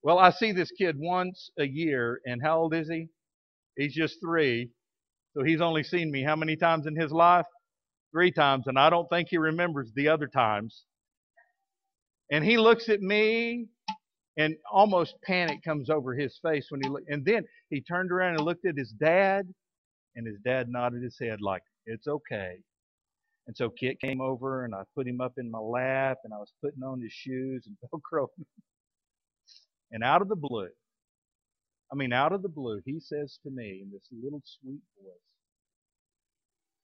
Well, 0.03 0.19
I 0.19 0.29
see 0.31 0.51
this 0.51 0.71
kid 0.71 0.95
once 0.99 1.51
a 1.59 1.65
year, 1.65 2.21
and 2.25 2.41
how 2.41 2.59
old 2.59 2.73
is 2.73 2.87
he? 2.87 3.07
He's 3.77 3.93
just 3.93 4.17
three. 4.23 4.69
So 5.35 5.43
he's 5.43 5.61
only 5.61 5.83
seen 5.83 6.11
me 6.11 6.23
how 6.23 6.35
many 6.35 6.55
times 6.55 6.87
in 6.87 6.95
his 6.95 7.11
life? 7.11 7.45
Three 8.11 8.31
times, 8.31 8.65
and 8.67 8.77
I 8.77 8.89
don't 8.89 9.07
think 9.09 9.29
he 9.29 9.37
remembers 9.37 9.91
the 9.95 10.09
other 10.09 10.27
times. 10.27 10.83
And 12.31 12.43
he 12.43 12.57
looks 12.57 12.89
at 12.89 13.01
me 13.01 13.67
and 14.37 14.55
almost 14.71 15.15
panic 15.23 15.63
comes 15.63 15.89
over 15.89 16.13
his 16.15 16.39
face 16.41 16.67
when 16.69 16.81
he 16.83 16.89
looked. 16.89 17.09
And 17.09 17.25
then 17.25 17.45
he 17.69 17.81
turned 17.81 18.11
around 18.11 18.35
and 18.35 18.45
looked 18.45 18.65
at 18.65 18.77
his 18.77 18.91
dad, 18.91 19.47
and 20.15 20.27
his 20.27 20.37
dad 20.45 20.69
nodded 20.69 21.03
his 21.03 21.17
head 21.21 21.41
like, 21.41 21.63
it's 21.85 22.07
okay. 22.07 22.57
And 23.47 23.57
so 23.57 23.69
Kit 23.69 23.99
came 24.01 24.21
over, 24.21 24.65
and 24.65 24.75
I 24.75 24.83
put 24.95 25.07
him 25.07 25.21
up 25.21 25.33
in 25.37 25.51
my 25.51 25.59
lap, 25.59 26.19
and 26.23 26.33
I 26.33 26.37
was 26.37 26.53
putting 26.63 26.83
on 26.83 27.01
his 27.01 27.11
shoes 27.11 27.67
and 27.67 27.77
Velcro. 27.93 28.27
and 29.91 30.03
out 30.03 30.21
of 30.21 30.29
the 30.29 30.35
blue, 30.35 30.69
I 31.91 31.95
mean, 31.95 32.13
out 32.13 32.33
of 32.33 32.41
the 32.41 32.49
blue, 32.49 32.81
he 32.85 32.99
says 32.99 33.39
to 33.43 33.51
me 33.51 33.81
in 33.83 33.91
this 33.91 34.07
little 34.23 34.41
sweet 34.45 34.81
voice, 35.01 35.15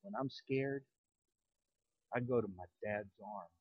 when 0.01 0.13
I'm 0.19 0.29
scared, 0.29 0.83
I 2.15 2.19
go 2.21 2.41
to 2.41 2.47
my 2.57 2.65
dad's 2.83 3.09
arms. 3.23 3.56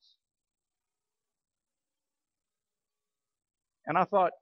And 3.87 3.97
I 3.97 4.05
thought, 4.05 4.33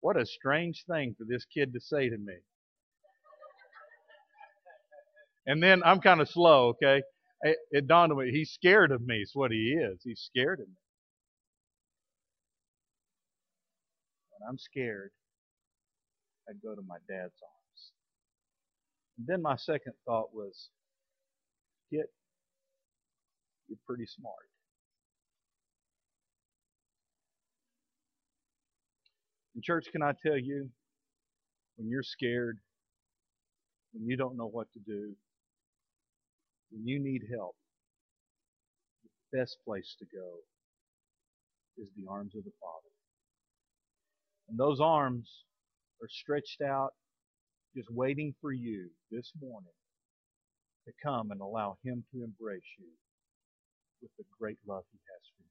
what 0.00 0.16
a 0.16 0.26
strange 0.26 0.84
thing 0.88 1.14
for 1.18 1.24
this 1.28 1.44
kid 1.46 1.72
to 1.72 1.80
say 1.80 2.08
to 2.08 2.16
me. 2.16 2.34
And 5.46 5.62
then 5.62 5.82
I'm 5.84 6.00
kind 6.00 6.20
of 6.20 6.28
slow, 6.28 6.68
okay? 6.68 7.02
It, 7.42 7.56
it 7.70 7.86
dawned 7.86 8.12
on 8.12 8.18
me, 8.18 8.30
he's 8.30 8.50
scared 8.50 8.92
of 8.92 9.02
me, 9.06 9.16
is 9.16 9.32
what 9.34 9.50
he 9.50 9.76
is. 9.78 10.00
He's 10.02 10.20
scared 10.20 10.60
of 10.60 10.66
me. 10.66 10.74
When 14.38 14.48
I'm 14.48 14.58
scared, 14.58 15.10
I 16.48 16.52
go 16.62 16.74
to 16.74 16.82
my 16.86 16.96
dad's 17.08 17.34
arms. 17.42 17.92
And 19.18 19.26
then 19.26 19.42
my 19.42 19.56
second 19.56 19.92
thought 20.06 20.34
was, 20.34 20.70
Kit, 21.90 22.06
you're 23.68 23.78
pretty 23.86 24.06
smart. 24.06 24.48
And, 29.54 29.62
church, 29.62 29.86
can 29.92 30.02
I 30.02 30.12
tell 30.24 30.38
you, 30.38 30.68
when 31.76 31.88
you're 31.88 32.02
scared, 32.02 32.58
when 33.92 34.06
you 34.06 34.16
don't 34.16 34.36
know 34.36 34.48
what 34.48 34.66
to 34.72 34.80
do, 34.80 35.14
when 36.70 36.86
you 36.86 36.98
need 36.98 37.22
help, 37.32 37.54
the 39.32 39.38
best 39.38 39.58
place 39.64 39.94
to 39.98 40.04
go 40.06 40.38
is 41.78 41.88
the 41.96 42.10
arms 42.10 42.34
of 42.36 42.44
the 42.44 42.52
Father. 42.60 42.92
And 44.48 44.58
those 44.58 44.80
arms 44.80 45.30
are 46.02 46.08
stretched 46.08 46.60
out, 46.60 46.90
just 47.76 47.90
waiting 47.90 48.34
for 48.40 48.52
you 48.52 48.88
this 49.10 49.32
morning 49.40 49.72
to 50.86 50.92
come 51.02 51.30
and 51.30 51.40
allow 51.40 51.76
Him 51.84 52.04
to 52.12 52.24
embrace 52.24 52.62
you 52.78 52.88
with 54.02 54.10
the 54.18 54.24
great 54.38 54.58
love 54.66 54.84
He 54.92 54.98
has 54.98 55.22
for 55.36 55.42
you. 55.42 55.43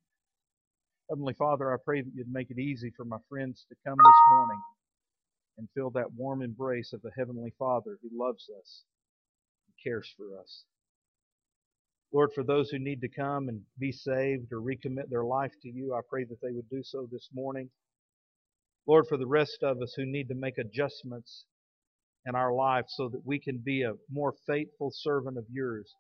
Heavenly 1.14 1.36
Father, 1.36 1.72
I 1.72 1.78
pray 1.86 2.01
that 2.01 2.11
you'd 2.16 2.34
make 2.34 2.49
it 2.49 2.57
easy 2.57 2.91
for 2.97 3.05
my 3.05 3.20
friends 3.30 3.68
to 3.70 3.76
come 3.86 3.97
this 4.03 4.22
morning 4.32 4.59
and 5.59 5.70
feel 5.76 5.91
that 5.91 6.11
warm 6.18 6.41
embrace 6.41 6.91
of 6.91 7.03
the 7.03 7.11
Heavenly 7.16 7.53
Father 7.59 7.99
who 8.01 8.09
loves 8.20 8.49
us 8.59 8.82
and 9.68 9.76
cares 9.84 10.11
for 10.18 10.39
us. 10.39 10.64
Lord, 12.11 12.32
for 12.34 12.43
those 12.43 12.72
who 12.72 12.80
need 12.80 12.99
to 13.01 13.09
come 13.09 13.47
and 13.47 13.61
be 13.78 13.91
saved 13.91 14.51
or 14.51 14.59
recommit 14.59 15.07
their 15.11 15.24
life 15.24 15.51
to 15.61 15.70
you, 15.70 15.93
I 15.93 15.99
pray 16.09 16.24
that 16.24 16.41
they 16.41 16.51
would 16.51 16.68
do 16.72 16.82
so 16.82 17.07
this 17.11 17.30
morning. 17.32 17.70
Lord, 18.88 19.05
for 19.07 19.18
the 19.20 19.28
rest 19.28 19.59
of 19.61 19.84
us 19.84 19.93
who 19.95 20.07
need 20.07 20.30
to 20.30 20.36
make 20.36 20.57
adjustments 20.57 21.45
in 22.26 22.34
our 22.34 22.55
life 22.55 22.86
so 22.88 23.07
that 23.09 23.22
we 23.24 23.39
can 23.39 23.59
be 23.59 23.84
a 23.84 23.93
more 24.11 24.34
faithful 24.47 24.89
servant 24.91 25.38
of 25.38 25.45
yours, 25.51 25.93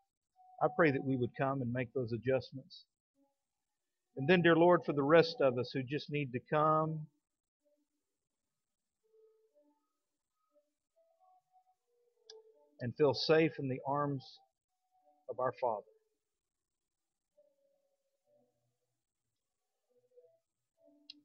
I 0.59 0.69
pray 0.75 0.89
that 0.89 1.05
we 1.05 1.17
would 1.17 1.37
come 1.39 1.61
and 1.61 1.71
make 1.71 1.93
those 1.93 2.13
adjustments. 2.13 2.85
And 4.17 4.27
then, 4.27 4.41
dear 4.41 4.55
Lord, 4.55 4.81
for 4.85 4.93
the 4.93 5.03
rest 5.03 5.37
of 5.41 5.57
us 5.57 5.71
who 5.73 5.81
just 5.83 6.11
need 6.11 6.31
to 6.33 6.39
come 6.51 6.99
and 12.81 12.93
feel 12.95 13.13
safe 13.13 13.53
in 13.59 13.69
the 13.69 13.79
arms 13.87 14.23
of 15.29 15.39
our 15.39 15.53
Father. 15.61 15.83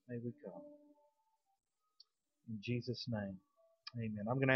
May 0.09 0.16
we 0.24 0.32
come. 0.45 0.62
In 2.49 2.59
Jesus' 2.62 3.05
name, 3.09 3.36
amen. 3.99 4.20
I'm 4.20 4.36
going 4.36 4.41
to 4.41 4.47